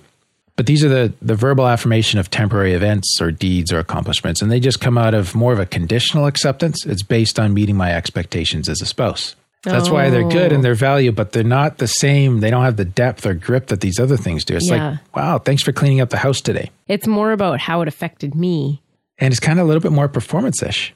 But 0.62 0.68
these 0.68 0.86
are 0.86 0.90
the, 0.90 1.12
the 1.24 1.34
verbal 1.34 1.68
affirmation 1.68 2.20
of 2.20 2.30
temporary 2.30 2.74
events 2.74 3.20
or 3.20 3.32
deeds 3.32 3.74
or 3.74 3.80
accomplishments. 3.80 4.44
And 4.44 4.52
they 4.52 4.60
just 4.60 4.80
come 4.80 4.96
out 4.96 5.16
of 5.16 5.34
more 5.34 5.52
of 5.52 5.58
a 5.58 5.66
conditional 5.66 6.28
acceptance. 6.28 6.86
It's 6.86 7.02
based 7.02 7.40
on 7.40 7.56
meeting 7.56 7.76
my 7.76 7.92
expectations 7.92 8.70
as 8.70 8.80
a 8.80 8.86
spouse. 8.86 9.36
That's 9.64 9.90
why 9.90 10.12
they're 10.12 10.30
good 10.30 10.52
and 10.52 10.60
oh. 10.60 10.62
they're 10.62 10.76
valued, 10.76 11.16
but 11.16 11.32
they're 11.32 11.44
not 11.44 11.80
the 11.80 11.88
same. 11.88 12.42
They 12.42 12.52
don't 12.52 12.64
have 12.64 12.78
the 12.78 12.86
depth 12.86 13.26
or 13.26 13.34
grip 13.34 13.70
that 13.70 13.82
these 13.82 14.00
other 14.00 14.18
things 14.18 14.46
do. 14.46 14.56
It's 14.56 14.70
Yeah. 14.70 14.90
like, 14.92 15.16
wow, 15.16 15.40
thanks 15.40 15.64
for 15.64 15.72
cleaning 15.72 16.00
up 16.00 16.12
the 16.12 16.18
house 16.18 16.42
today. 16.42 16.70
It's 16.88 17.08
more 17.08 17.32
about 17.32 17.60
how 17.60 17.82
it 17.82 17.88
affected 17.88 18.36
me. 18.36 18.84
And 19.18 19.32
it's 19.32 19.40
kind 19.40 19.58
of 19.58 19.66
a 19.66 19.68
little 19.68 19.82
bit 19.82 19.92
more 19.92 20.08
performance 20.08 20.62
ish. 20.62 20.94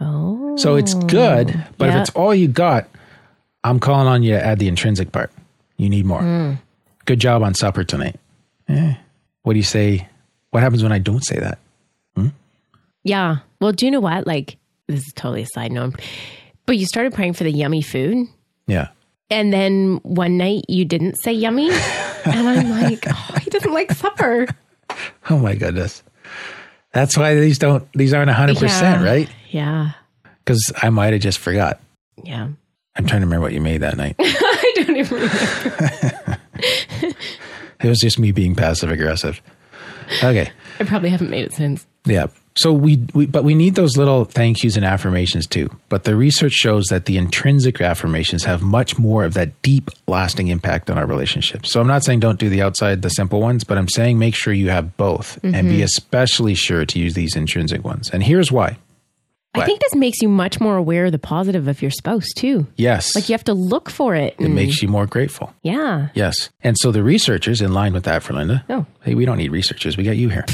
Oh. 0.00 0.56
So 0.56 0.74
it's 0.74 0.96
oh. 0.96 1.00
good, 1.02 1.64
but 1.78 1.84
Yeah. 1.90 1.94
if 1.94 2.00
it's 2.08 2.10
all 2.16 2.34
you 2.34 2.48
got, 2.48 2.88
I'm 3.62 3.78
calling 3.78 4.08
on 4.08 4.24
you 4.24 4.32
to 4.32 4.44
add 4.44 4.58
the 4.58 4.66
intrinsic 4.66 5.12
part. 5.12 5.30
You 5.76 5.88
need 5.88 6.06
more. 6.06 6.22
Hmm. 6.22 6.54
Good 7.04 7.20
job 7.20 7.44
on 7.44 7.54
supper 7.54 7.84
tonight. 7.84 8.18
Eh. 8.70 8.94
What 9.42 9.54
do 9.54 9.58
you 9.58 9.64
say? 9.64 10.08
What 10.50 10.62
happens 10.62 10.82
when 10.82 10.92
I 10.92 10.98
don't 10.98 11.24
say 11.24 11.38
that? 11.38 11.58
Yeah. 13.02 13.38
Well, 13.60 13.72
do 13.72 13.86
you 13.86 13.90
know 13.90 14.00
what? 14.00 14.26
Like, 14.26 14.58
this 14.86 15.00
is 15.06 15.12
totally 15.14 15.42
a 15.42 15.46
side 15.46 15.72
note, 15.72 15.94
but 16.66 16.76
you 16.76 16.84
started 16.84 17.14
praying 17.14 17.32
for 17.32 17.44
the 17.44 17.50
yummy 17.50 17.80
food. 17.80 18.26
Yeah. 18.66 18.88
And 19.30 19.52
then 19.52 20.00
one 20.02 20.36
night 20.36 20.64
you 20.68 20.84
didn't 20.84 21.14
say 21.22 21.32
yummy. 21.32 21.70
and 22.26 22.48
I'm 22.48 22.68
like, 22.68 23.04
oh, 23.08 23.36
he 23.40 23.48
doesn't 23.48 23.72
like 23.72 23.92
supper. 23.92 24.46
Oh 25.30 25.38
my 25.38 25.54
goodness. 25.54 26.02
That's 26.92 27.16
why 27.16 27.36
these 27.36 27.58
don't 27.58 27.88
these 27.94 28.12
aren't 28.12 28.30
100%, 28.30 28.60
Yeah. 28.60 29.02
right? 29.02 29.30
Yeah. 29.50 29.92
Cuz 30.44 30.72
I 30.82 30.90
might 30.90 31.12
have 31.14 31.22
just 31.22 31.38
forgot. 31.38 31.80
Yeah. 32.22 32.48
I'm 32.96 33.06
trying 33.06 33.20
to 33.22 33.26
remember 33.26 33.44
what 33.44 33.52
you 33.54 33.60
made 33.62 33.78
that 33.82 33.96
night. 33.96 34.16
I 34.18 34.72
don't 34.76 34.96
even 34.96 35.16
remember. 35.20 36.38
It 37.82 37.88
was 37.88 37.98
just 37.98 38.18
me 38.18 38.32
being 38.32 38.54
passive 38.54 38.90
aggressive. 38.90 39.40
Okay. 40.22 40.50
I 40.78 40.84
probably 40.84 41.10
haven't 41.10 41.30
made 41.30 41.44
it 41.44 41.52
since. 41.52 41.86
Yeah. 42.04 42.26
So 42.56 42.72
we, 42.72 43.06
we, 43.14 43.26
but 43.26 43.44
we 43.44 43.54
need 43.54 43.76
those 43.76 43.96
little 43.96 44.24
thank 44.24 44.62
yous 44.62 44.76
and 44.76 44.84
affirmations 44.84 45.46
too. 45.46 45.70
But 45.88 46.04
the 46.04 46.16
research 46.16 46.52
shows 46.52 46.86
that 46.86 47.04
the 47.04 47.16
intrinsic 47.16 47.80
affirmations 47.80 48.44
have 48.44 48.60
much 48.60 48.98
more 48.98 49.24
of 49.24 49.34
that 49.34 49.62
deep, 49.62 49.90
lasting 50.08 50.48
impact 50.48 50.90
on 50.90 50.98
our 50.98 51.06
relationships. 51.06 51.72
So 51.72 51.80
I'm 51.80 51.86
not 51.86 52.04
saying 52.04 52.20
don't 52.20 52.40
do 52.40 52.48
the 52.48 52.62
outside, 52.62 53.02
the 53.02 53.08
simple 53.08 53.40
ones, 53.40 53.62
but 53.62 53.78
I'm 53.78 53.88
saying 53.88 54.18
make 54.18 54.34
sure 54.34 54.52
you 54.52 54.70
have 54.70 54.96
both 54.96 55.38
and 55.44 55.68
be 55.68 55.76
mm-hmm. 55.76 55.82
especially 55.82 56.54
sure 56.54 56.84
to 56.84 56.98
use 56.98 57.14
these 57.14 57.36
intrinsic 57.36 57.84
ones. 57.84 58.10
And 58.10 58.22
here's 58.22 58.50
why. 58.50 58.78
I 59.54 59.64
think 59.66 59.80
this 59.80 59.94
makes 59.96 60.22
you 60.22 60.28
much 60.28 60.60
more 60.60 60.76
aware 60.76 61.06
of 61.06 61.12
the 61.12 61.18
positive 61.18 61.66
of 61.68 61.82
your 61.82 61.90
spouse 61.90 62.26
too. 62.36 62.66
Yes. 62.76 63.14
Like 63.14 63.28
you 63.28 63.32
have 63.32 63.44
to 63.44 63.54
look 63.54 63.90
for 63.90 64.14
it. 64.14 64.36
it 64.38 64.48
makes 64.48 64.80
you 64.82 64.88
more 64.88 65.06
grateful. 65.06 65.52
yeah. 65.62 66.08
Yes. 66.14 66.50
And 66.62 66.76
so 66.78 66.92
the 66.92 67.02
researchers, 67.02 67.60
in 67.60 67.72
line 67.74 67.92
with 67.92 68.04
that, 68.04 68.22
Verlinda, 68.22 68.62
Oh. 68.68 68.86
hey, 69.02 69.14
we 69.14 69.24
don't 69.24 69.38
need 69.38 69.50
researchers. 69.50 69.96
We 69.96 70.04
got 70.04 70.16
you 70.16 70.28
here. 70.28 70.44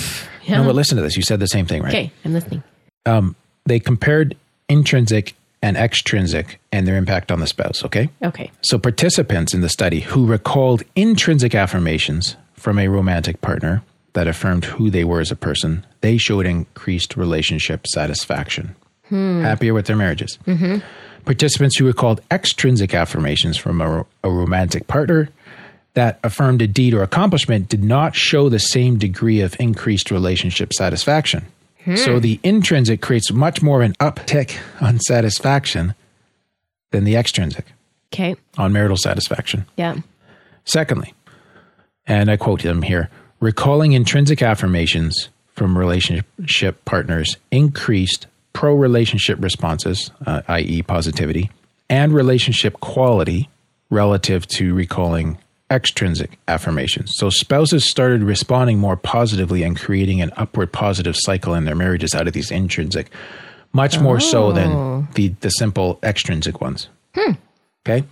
Yeah. 0.45 0.59
No, 0.63 0.65
but 0.65 0.75
listen 0.77 0.97
to 0.97 1.03
this. 1.03 1.17
You 1.17 1.23
said 1.23 1.41
the 1.41 1.47
same 1.49 1.67
thing, 1.67 1.83
right? 1.83 1.93
Okay, 1.93 2.13
I'm 2.25 2.33
listening. 2.33 2.63
Um, 3.05 3.35
They 3.67 3.81
compared 3.81 4.37
intrinsic 4.69 5.35
and 5.63 5.77
extrinsic 5.77 6.61
and 6.71 6.87
their 6.87 6.97
impact 6.97 7.33
on 7.33 7.41
the 7.41 7.47
spouse. 7.47 7.85
Okay. 7.85 8.09
Okay. 8.23 8.51
So, 8.63 8.79
participants 8.79 9.53
in 9.55 9.61
the 9.61 9.69
study 9.69 10.01
who 10.01 10.25
recalled 10.27 10.83
intrinsic 10.95 11.55
affirmations 11.55 12.37
from 12.55 12.79
a 12.79 12.89
romantic 12.89 13.41
partner 13.41 13.83
that 14.13 14.29
affirmed 14.29 14.65
who 14.67 14.89
they 14.89 15.03
were 15.05 15.21
as 15.21 15.31
a 15.33 15.37
person, 15.37 15.85
they 16.01 16.17
showed 16.17 16.47
increased 16.47 17.17
relationship 17.17 17.87
satisfaction, 17.89 18.77
Hmm. 19.09 19.43
happier 19.43 19.73
with 19.75 19.87
their 19.87 19.97
marriages. 19.97 20.39
Mm-hmm. 20.47 20.79
Participants 21.25 21.77
who 21.77 21.87
recalled 21.87 22.21
extrinsic 22.31 22.95
affirmations 22.95 23.57
from 23.57 23.81
a, 23.81 24.07
a 24.25 24.31
romantic 24.31 24.87
partner 24.87 25.29
that 25.95 26.19
affirmed 26.23 26.61
a 26.63 26.67
deed 26.67 26.93
or 26.95 27.03
accomplishment 27.03 27.69
did 27.69 27.83
not 27.83 28.15
show 28.15 28.49
the 28.49 28.59
same 28.59 28.99
degree 28.99 29.41
of 29.41 29.57
increased 29.59 30.11
relationship 30.11 30.73
satisfaction. 30.73 31.47
Hmm. 31.85 31.97
So, 31.97 32.19
the 32.21 32.41
intrinsic 32.43 33.01
creates 33.01 33.33
much 33.33 33.63
more 33.63 33.81
of 33.83 33.87
an 33.87 33.95
uptick 33.95 34.59
on 34.81 34.99
satisfaction 35.01 35.95
than 36.91 37.05
the 37.05 37.17
extrinsic 37.17 37.67
Okay. 38.13 38.35
on 38.59 38.73
marital 38.73 38.97
satisfaction. 38.97 39.67
Yeah. 39.77 39.97
Secondly, 40.65 41.15
and 42.07 42.31
I 42.31 42.37
quote 42.37 42.63
him 42.63 42.83
here 42.83 43.09
recalling 43.41 43.93
intrinsic 43.93 44.43
affirmations 44.43 45.29
from 45.55 45.77
relationship 45.79 46.85
partners 46.85 47.37
increased 47.51 48.27
pro 48.57 48.75
relationship 48.75 49.39
responses, 49.39 50.11
uh, 50.25 50.41
i.e., 50.49 50.81
positivity, 50.81 51.51
and 51.91 52.15
relationship 52.15 52.81
quality 52.81 53.51
relative 53.91 54.47
to 54.47 54.73
recalling 54.73 55.37
extrinsic 55.71 56.39
affirmations. 56.49 57.13
So 57.17 57.29
spouses 57.29 57.87
started 57.87 58.23
responding 58.23 58.79
more 58.79 58.97
positively 58.97 59.63
and 59.63 59.79
creating 59.79 60.23
an 60.23 60.33
upward 60.39 60.73
positive 60.73 61.17
cycle 61.19 61.53
in 61.53 61.67
their 61.67 61.75
marriages 61.75 62.15
out 62.15 62.27
of 62.27 62.33
these 62.33 62.51
intrinsic, 62.51 63.11
much 63.75 64.01
more 64.01 64.21
so 64.21 64.53
than 64.53 65.07
the, 65.13 65.35
the 65.41 65.51
simple 65.51 65.99
extrinsic 66.03 66.59
ones. 66.63 66.89
Okay. 67.87 68.05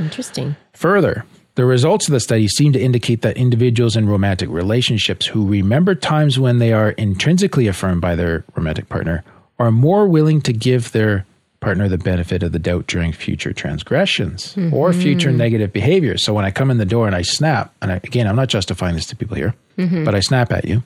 Interesting. 0.00 0.56
Further, 0.72 1.24
the 1.54 1.64
results 1.64 2.08
of 2.08 2.12
the 2.12 2.18
study 2.18 2.48
seem 2.48 2.72
to 2.72 2.80
indicate 2.80 3.22
that 3.22 3.36
individuals 3.36 3.94
in 3.94 4.08
romantic 4.08 4.48
relationships 4.48 5.26
who 5.26 5.46
remember 5.46 5.94
times 5.94 6.40
when 6.40 6.58
they 6.58 6.72
are 6.72 6.90
intrinsically 6.90 7.68
affirmed 7.68 8.00
by 8.00 8.16
their 8.16 8.42
romantic 8.56 8.88
partner 8.88 9.22
are 9.58 9.70
more 9.70 10.06
willing 10.08 10.40
to 10.42 10.52
give 10.52 10.92
their 10.92 11.26
partner 11.60 11.88
the 11.88 11.98
benefit 11.98 12.42
of 12.42 12.50
the 12.52 12.58
doubt 12.58 12.88
during 12.88 13.12
future 13.12 13.52
transgressions 13.52 14.56
or 14.72 14.92
future 14.92 15.30
negative 15.30 15.72
behaviors. 15.72 16.24
So 16.24 16.34
when 16.34 16.44
I 16.44 16.50
come 16.50 16.70
in 16.72 16.78
the 16.78 16.84
door 16.84 17.06
and 17.06 17.14
I 17.14 17.22
snap, 17.22 17.72
and 17.80 17.92
I, 17.92 17.96
again, 17.96 18.26
I'm 18.26 18.34
not 18.34 18.48
justifying 18.48 18.96
this 18.96 19.06
to 19.06 19.16
people 19.16 19.36
here, 19.36 19.54
but 19.76 20.14
I 20.14 20.20
snap 20.20 20.50
at 20.52 20.64
you, 20.64 20.82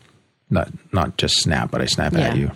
not 0.51 0.69
not 0.93 1.17
just 1.17 1.37
snap, 1.41 1.71
but 1.71 1.81
I 1.81 1.87
snap 1.87 2.13
Yeah. 2.13 2.21
at 2.21 2.37
you. 2.37 2.51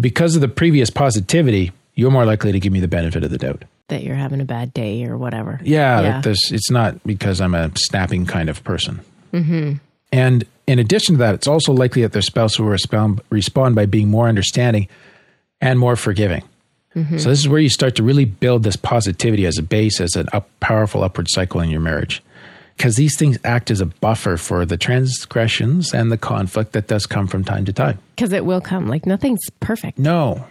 Because 0.00 0.34
of 0.34 0.40
the 0.40 0.48
previous 0.48 0.90
positivity, 0.90 1.72
you're 1.94 2.10
more 2.10 2.24
likely 2.24 2.50
to 2.52 2.58
give 2.60 2.72
me 2.72 2.80
the 2.80 2.88
benefit 2.88 3.22
of 3.24 3.30
the 3.30 3.38
doubt. 3.38 3.64
That 3.88 4.02
you're 4.04 4.14
having 4.16 4.40
a 4.40 4.44
bad 4.44 4.72
day 4.74 5.04
or 5.04 5.16
whatever. 5.16 5.60
Yeah, 5.64 6.00
Yeah. 6.00 6.14
Like 6.14 6.24
this, 6.24 6.50
it's 6.52 6.70
not 6.70 7.02
because 7.04 7.40
I'm 7.40 7.54
a 7.54 7.70
snapping 7.76 8.26
kind 8.26 8.48
of 8.48 8.62
person. 8.64 9.00
Mm-hmm. 9.32 9.74
And 10.12 10.44
in 10.66 10.78
addition 10.78 11.14
to 11.16 11.18
that, 11.20 11.34
it's 11.34 11.46
also 11.48 11.72
likely 11.72 12.02
that 12.02 12.12
their 12.12 12.22
spouse 12.22 12.58
will 12.58 12.66
respond, 12.68 13.20
respond 13.30 13.74
by 13.74 13.86
being 13.86 14.08
more 14.08 14.28
understanding 14.28 14.88
and 15.60 15.78
more 15.78 15.96
forgiving. 15.96 16.42
So 16.92 17.28
this 17.28 17.38
is 17.38 17.48
where 17.48 17.60
you 17.60 17.68
start 17.68 17.94
to 17.96 18.02
really 18.02 18.24
build 18.24 18.64
this 18.64 18.74
positivity 18.74 19.46
as 19.46 19.58
a 19.58 19.62
base, 19.62 20.00
as 20.00 20.16
an 20.16 20.26
up, 20.32 20.50
powerful 20.58 21.04
upward 21.04 21.28
cycle 21.30 21.60
in 21.60 21.70
your 21.70 21.80
marriage. 21.80 22.20
Because 22.76 22.96
these 22.96 23.16
things 23.16 23.38
act 23.44 23.70
as 23.70 23.80
a 23.80 23.86
buffer 23.86 24.36
for 24.36 24.66
the 24.66 24.76
transgressions 24.76 25.94
and 25.94 26.10
the 26.10 26.18
conflict 26.18 26.72
that 26.72 26.88
does 26.88 27.06
come 27.06 27.28
from 27.28 27.44
time 27.44 27.64
to 27.66 27.72
time. 27.72 28.00
Because 28.16 28.32
it 28.32 28.44
will 28.44 28.60
come. 28.60 28.88
Like 28.88 29.06
nothing's 29.06 29.38
perfect. 29.60 29.98
No, 29.98 30.44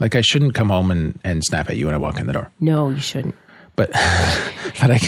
like 0.00 0.14
I 0.14 0.22
shouldn't 0.22 0.54
come 0.54 0.70
home 0.70 0.90
and, 0.90 1.18
and 1.24 1.44
snap 1.44 1.68
at 1.68 1.76
you 1.76 1.86
when 1.86 1.94
I 1.94 1.98
walk 1.98 2.18
in 2.18 2.26
the 2.26 2.32
door. 2.32 2.50
No, 2.58 2.88
you 2.88 2.98
shouldn't. 2.98 3.34
But 3.76 3.90
but 4.80 4.90
I, 4.90 5.00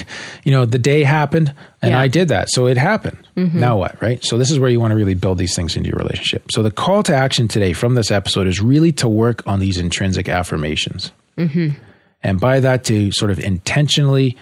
you 0.44 0.52
know, 0.52 0.64
the 0.64 0.78
day 0.78 1.02
happened 1.02 1.54
and 1.82 1.92
Yeah. 1.92 2.00
I 2.00 2.08
did 2.08 2.28
that, 2.28 2.50
so 2.50 2.66
it 2.66 2.76
happened. 2.76 3.18
Mm-hmm. 3.36 3.58
Now 3.58 3.78
what, 3.78 4.00
right? 4.00 4.24
So 4.24 4.38
this 4.38 4.50
is 4.50 4.58
where 4.58 4.70
you 4.70 4.80
want 4.80 4.92
to 4.92 4.96
really 4.96 5.14
build 5.14 5.38
these 5.38 5.54
things 5.54 5.76
into 5.76 5.88
your 5.88 5.98
relationship. 5.98 6.50
So 6.50 6.62
the 6.62 6.70
call 6.70 7.02
to 7.04 7.14
action 7.14 7.48
today 7.48 7.72
from 7.72 7.94
this 7.94 8.10
episode 8.10 8.46
is 8.46 8.60
really 8.60 8.92
to 8.92 9.08
work 9.08 9.46
on 9.46 9.60
these 9.60 9.78
intrinsic 9.78 10.28
affirmations, 10.28 11.12
mm-hmm. 11.36 11.70
and 12.22 12.40
by 12.40 12.60
that 12.60 12.84
to 12.84 13.12
sort 13.12 13.30
of 13.30 13.38
intentionally 13.38 14.36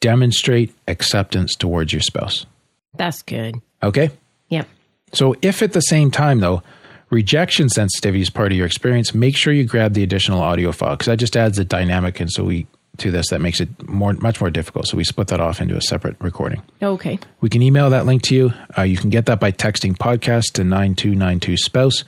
demonstrate 0.00 0.74
acceptance 0.88 1.54
towards 1.54 1.92
your 1.92 2.02
spouse. 2.02 2.46
That's 2.94 3.22
good. 3.22 3.56
Okay. 3.82 4.10
Yep. 4.48 4.68
So 5.12 5.36
if 5.42 5.62
at 5.62 5.72
the 5.72 5.80
same 5.80 6.10
time 6.10 6.40
though, 6.40 6.62
rejection 7.10 7.68
sensitivity 7.68 8.22
is 8.22 8.30
part 8.30 8.52
of 8.52 8.58
your 8.58 8.66
experience, 8.66 9.14
make 9.14 9.36
sure 9.36 9.52
you 9.52 9.64
grab 9.64 9.94
the 9.94 10.02
additional 10.02 10.40
audio 10.40 10.72
file 10.72 10.92
because 10.92 11.06
that 11.06 11.18
just 11.18 11.36
adds 11.36 11.58
a 11.58 11.64
dynamic 11.64 12.20
and 12.20 12.30
so 12.30 12.44
we 12.44 12.66
to 12.98 13.10
this 13.10 13.28
that 13.30 13.40
makes 13.40 13.60
it 13.60 13.88
more 13.88 14.12
much 14.14 14.40
more 14.40 14.50
difficult. 14.50 14.86
So 14.86 14.96
we 14.96 15.04
split 15.04 15.28
that 15.28 15.40
off 15.40 15.60
into 15.60 15.76
a 15.76 15.80
separate 15.80 16.16
recording. 16.20 16.62
Okay. 16.82 17.18
We 17.40 17.48
can 17.48 17.62
email 17.62 17.88
that 17.90 18.06
link 18.06 18.22
to 18.24 18.34
you. 18.34 18.52
Uh, 18.76 18.82
you 18.82 18.96
can 18.96 19.10
get 19.10 19.26
that 19.26 19.40
by 19.40 19.52
texting 19.52 19.96
podcast 19.96 20.52
to 20.54 20.64
9292 20.64 21.56
spouse 21.56 22.04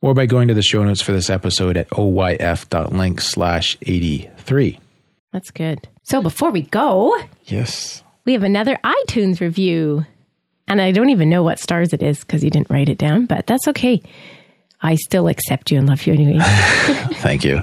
or 0.00 0.14
by 0.14 0.26
going 0.26 0.48
to 0.48 0.54
the 0.54 0.62
show 0.62 0.82
notes 0.84 1.02
for 1.02 1.12
this 1.12 1.28
episode 1.28 1.76
at 1.76 1.88
oyf.link 1.90 3.20
slash 3.20 3.76
83. 3.82 4.78
That's 5.32 5.50
good. 5.50 5.88
So 6.04 6.22
before 6.22 6.50
we 6.50 6.62
go, 6.62 7.14
Yes. 7.44 8.02
we 8.24 8.32
have 8.32 8.42
another 8.44 8.78
iTunes 8.84 9.40
review. 9.40 10.06
And 10.68 10.80
I 10.82 10.92
don't 10.92 11.10
even 11.10 11.28
know 11.30 11.42
what 11.42 11.58
stars 11.58 11.92
it 11.92 12.02
is 12.02 12.20
because 12.20 12.44
you 12.44 12.50
didn't 12.50 12.70
write 12.70 12.88
it 12.88 12.98
down, 12.98 13.26
but 13.26 13.46
that's 13.46 13.66
okay. 13.68 14.02
I 14.80 14.94
still 14.94 15.26
accept 15.28 15.70
you 15.70 15.78
and 15.78 15.88
love 15.88 16.06
you 16.06 16.12
anyway. 16.12 16.38
Thank 17.20 17.42
you. 17.44 17.62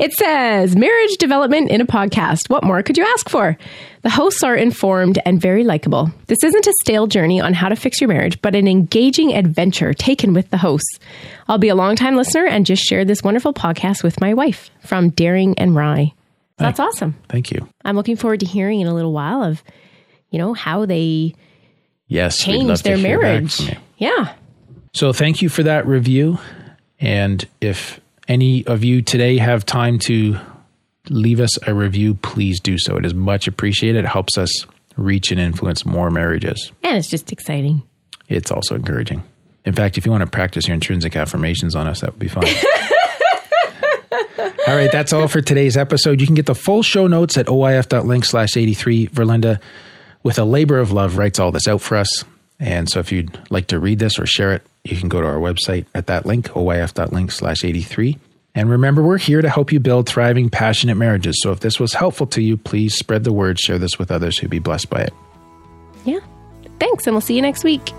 It 0.00 0.12
says 0.14 0.76
marriage 0.76 1.16
development 1.18 1.70
in 1.70 1.80
a 1.80 1.86
podcast. 1.86 2.48
What 2.48 2.64
more 2.64 2.82
could 2.82 2.96
you 2.96 3.04
ask 3.04 3.28
for? 3.28 3.56
The 4.02 4.10
hosts 4.10 4.42
are 4.42 4.54
informed 4.54 5.18
and 5.24 5.40
very 5.40 5.64
likable. 5.64 6.10
This 6.28 6.38
isn't 6.44 6.66
a 6.66 6.72
stale 6.82 7.06
journey 7.06 7.40
on 7.40 7.52
how 7.54 7.68
to 7.68 7.76
fix 7.76 8.00
your 8.00 8.08
marriage, 8.08 8.40
but 8.40 8.54
an 8.54 8.68
engaging 8.68 9.34
adventure 9.34 9.92
taken 9.92 10.32
with 10.34 10.50
the 10.50 10.58
hosts. 10.58 10.98
I'll 11.48 11.58
be 11.58 11.68
a 11.68 11.74
longtime 11.74 12.16
listener 12.16 12.46
and 12.46 12.64
just 12.64 12.82
share 12.84 13.04
this 13.04 13.22
wonderful 13.22 13.52
podcast 13.52 14.02
with 14.02 14.20
my 14.20 14.34
wife 14.34 14.70
from 14.84 15.10
Daring 15.10 15.58
and 15.58 15.74
Rye. 15.74 16.12
That's 16.58 16.80
awesome. 16.80 17.16
Thank 17.28 17.50
you. 17.50 17.68
I'm 17.84 17.96
looking 17.96 18.16
forward 18.16 18.40
to 18.40 18.46
hearing 18.46 18.80
in 18.80 18.86
a 18.86 18.94
little 18.94 19.12
while 19.12 19.42
of, 19.42 19.62
you 20.30 20.38
know, 20.38 20.54
how 20.54 20.86
they 20.86 21.34
Yes. 22.06 22.38
change 22.38 22.82
their 22.82 22.98
marriage. 22.98 23.60
Yeah. 23.96 24.34
So 24.92 25.12
thank 25.12 25.42
you 25.42 25.48
for 25.48 25.62
that 25.64 25.86
review. 25.86 26.38
And 27.00 27.46
if 27.60 28.00
any 28.28 28.64
of 28.66 28.84
you 28.84 29.02
today 29.02 29.38
have 29.38 29.66
time 29.66 29.98
to 30.00 30.38
leave 31.08 31.40
us 31.40 31.58
a 31.66 31.74
review, 31.74 32.14
please 32.14 32.60
do 32.60 32.78
so. 32.78 32.96
It 32.96 33.06
is 33.06 33.14
much 33.14 33.48
appreciated. 33.48 34.04
It 34.04 34.08
helps 34.08 34.36
us 34.38 34.66
reach 34.96 35.30
and 35.30 35.40
influence 35.40 35.86
more 35.86 36.10
marriages. 36.10 36.70
And 36.82 36.96
it's 36.96 37.08
just 37.08 37.32
exciting. 37.32 37.82
It's 38.28 38.50
also 38.50 38.74
encouraging. 38.74 39.22
In 39.64 39.74
fact, 39.74 39.98
if 39.98 40.04
you 40.06 40.12
want 40.12 40.22
to 40.22 40.30
practice 40.30 40.68
your 40.68 40.74
intrinsic 40.74 41.16
affirmations 41.16 41.74
on 41.74 41.86
us, 41.86 42.00
that 42.00 42.10
would 42.10 42.18
be 42.18 42.28
fun. 42.28 42.44
all 44.66 44.76
right, 44.76 44.90
that's 44.92 45.12
all 45.12 45.28
for 45.28 45.40
today's 45.40 45.76
episode. 45.76 46.20
You 46.20 46.26
can 46.26 46.36
get 46.36 46.46
the 46.46 46.54
full 46.54 46.82
show 46.82 47.06
notes 47.06 47.36
at 47.38 47.46
oyf.link 47.46 48.24
slash 48.24 48.56
83. 48.56 49.08
Verlinda, 49.08 49.60
with 50.22 50.38
a 50.38 50.44
labor 50.44 50.78
of 50.78 50.92
love, 50.92 51.16
writes 51.16 51.38
all 51.38 51.52
this 51.52 51.66
out 51.66 51.80
for 51.80 51.96
us. 51.96 52.24
And 52.60 52.88
so 52.88 53.00
if 53.00 53.12
you'd 53.12 53.38
like 53.50 53.68
to 53.68 53.78
read 53.78 53.98
this 53.98 54.18
or 54.18 54.26
share 54.26 54.52
it, 54.52 54.62
you 54.84 54.96
can 54.96 55.08
go 55.08 55.20
to 55.20 55.26
our 55.26 55.36
website 55.36 55.86
at 55.94 56.06
that 56.08 56.26
link, 56.26 56.46
oyf.link 56.48 57.30
slash 57.30 57.64
83. 57.64 58.18
And 58.54 58.68
remember, 58.68 59.02
we're 59.02 59.18
here 59.18 59.40
to 59.40 59.48
help 59.48 59.70
you 59.70 59.78
build 59.78 60.08
thriving, 60.08 60.50
passionate 60.50 60.96
marriages. 60.96 61.40
So 61.42 61.52
if 61.52 61.60
this 61.60 61.78
was 61.78 61.94
helpful 61.94 62.26
to 62.28 62.42
you, 62.42 62.56
please 62.56 62.94
spread 62.94 63.22
the 63.24 63.32
word, 63.32 63.60
share 63.60 63.78
this 63.78 63.98
with 63.98 64.10
others 64.10 64.38
who'd 64.38 64.50
be 64.50 64.58
blessed 64.58 64.90
by 64.90 65.02
it. 65.02 65.12
Yeah. 66.04 66.20
Thanks, 66.80 67.06
and 67.06 67.14
we'll 67.14 67.20
see 67.20 67.36
you 67.36 67.42
next 67.42 67.62
week. 67.62 67.92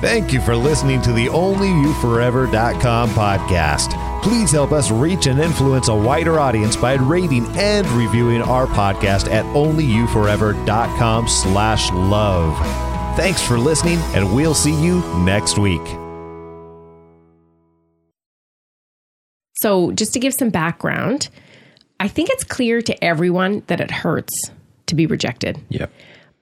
Thank 0.00 0.32
you 0.32 0.40
for 0.40 0.54
listening 0.54 1.02
to 1.02 1.12
the 1.12 1.26
OnlyYouForever.com 1.26 3.10
podcast. 3.10 4.22
Please 4.22 4.52
help 4.52 4.70
us 4.72 4.90
reach 4.90 5.26
and 5.26 5.40
influence 5.40 5.88
a 5.88 5.94
wider 5.94 6.38
audience 6.38 6.76
by 6.76 6.94
rating 6.94 7.44
and 7.56 7.86
reviewing 7.88 8.40
our 8.40 8.66
podcast 8.66 9.28
at 9.28 9.44
OnlyYouForever.com 9.46 11.28
slash 11.28 11.90
love. 11.90 12.87
Thanks 13.18 13.42
for 13.42 13.58
listening, 13.58 13.98
and 14.14 14.32
we'll 14.32 14.54
see 14.54 14.70
you 14.80 15.00
next 15.24 15.58
week. 15.58 15.84
So, 19.56 19.90
just 19.90 20.12
to 20.12 20.20
give 20.20 20.32
some 20.32 20.50
background, 20.50 21.28
I 21.98 22.06
think 22.06 22.30
it's 22.30 22.44
clear 22.44 22.80
to 22.80 23.04
everyone 23.04 23.64
that 23.66 23.80
it 23.80 23.90
hurts 23.90 24.32
to 24.86 24.94
be 24.94 25.06
rejected. 25.06 25.58
Yep. 25.68 25.92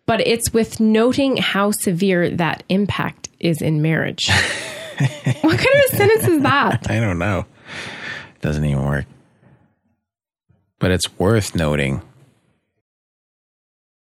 But 0.04 0.20
it's 0.26 0.52
with 0.52 0.78
noting 0.78 1.38
how 1.38 1.70
severe 1.70 2.28
that 2.28 2.62
impact 2.68 3.30
is 3.40 3.62
in 3.62 3.80
marriage. 3.80 4.28
what 4.98 5.40
kind 5.40 5.52
of 5.52 5.92
a 5.92 5.96
sentence 5.96 6.28
is 6.28 6.42
that? 6.42 6.90
I 6.90 7.00
don't 7.00 7.18
know. 7.18 7.46
It 8.34 8.42
Doesn't 8.42 8.66
even 8.66 8.84
work. 8.84 9.06
But 10.78 10.90
it's 10.90 11.18
worth 11.18 11.54
noting 11.54 12.02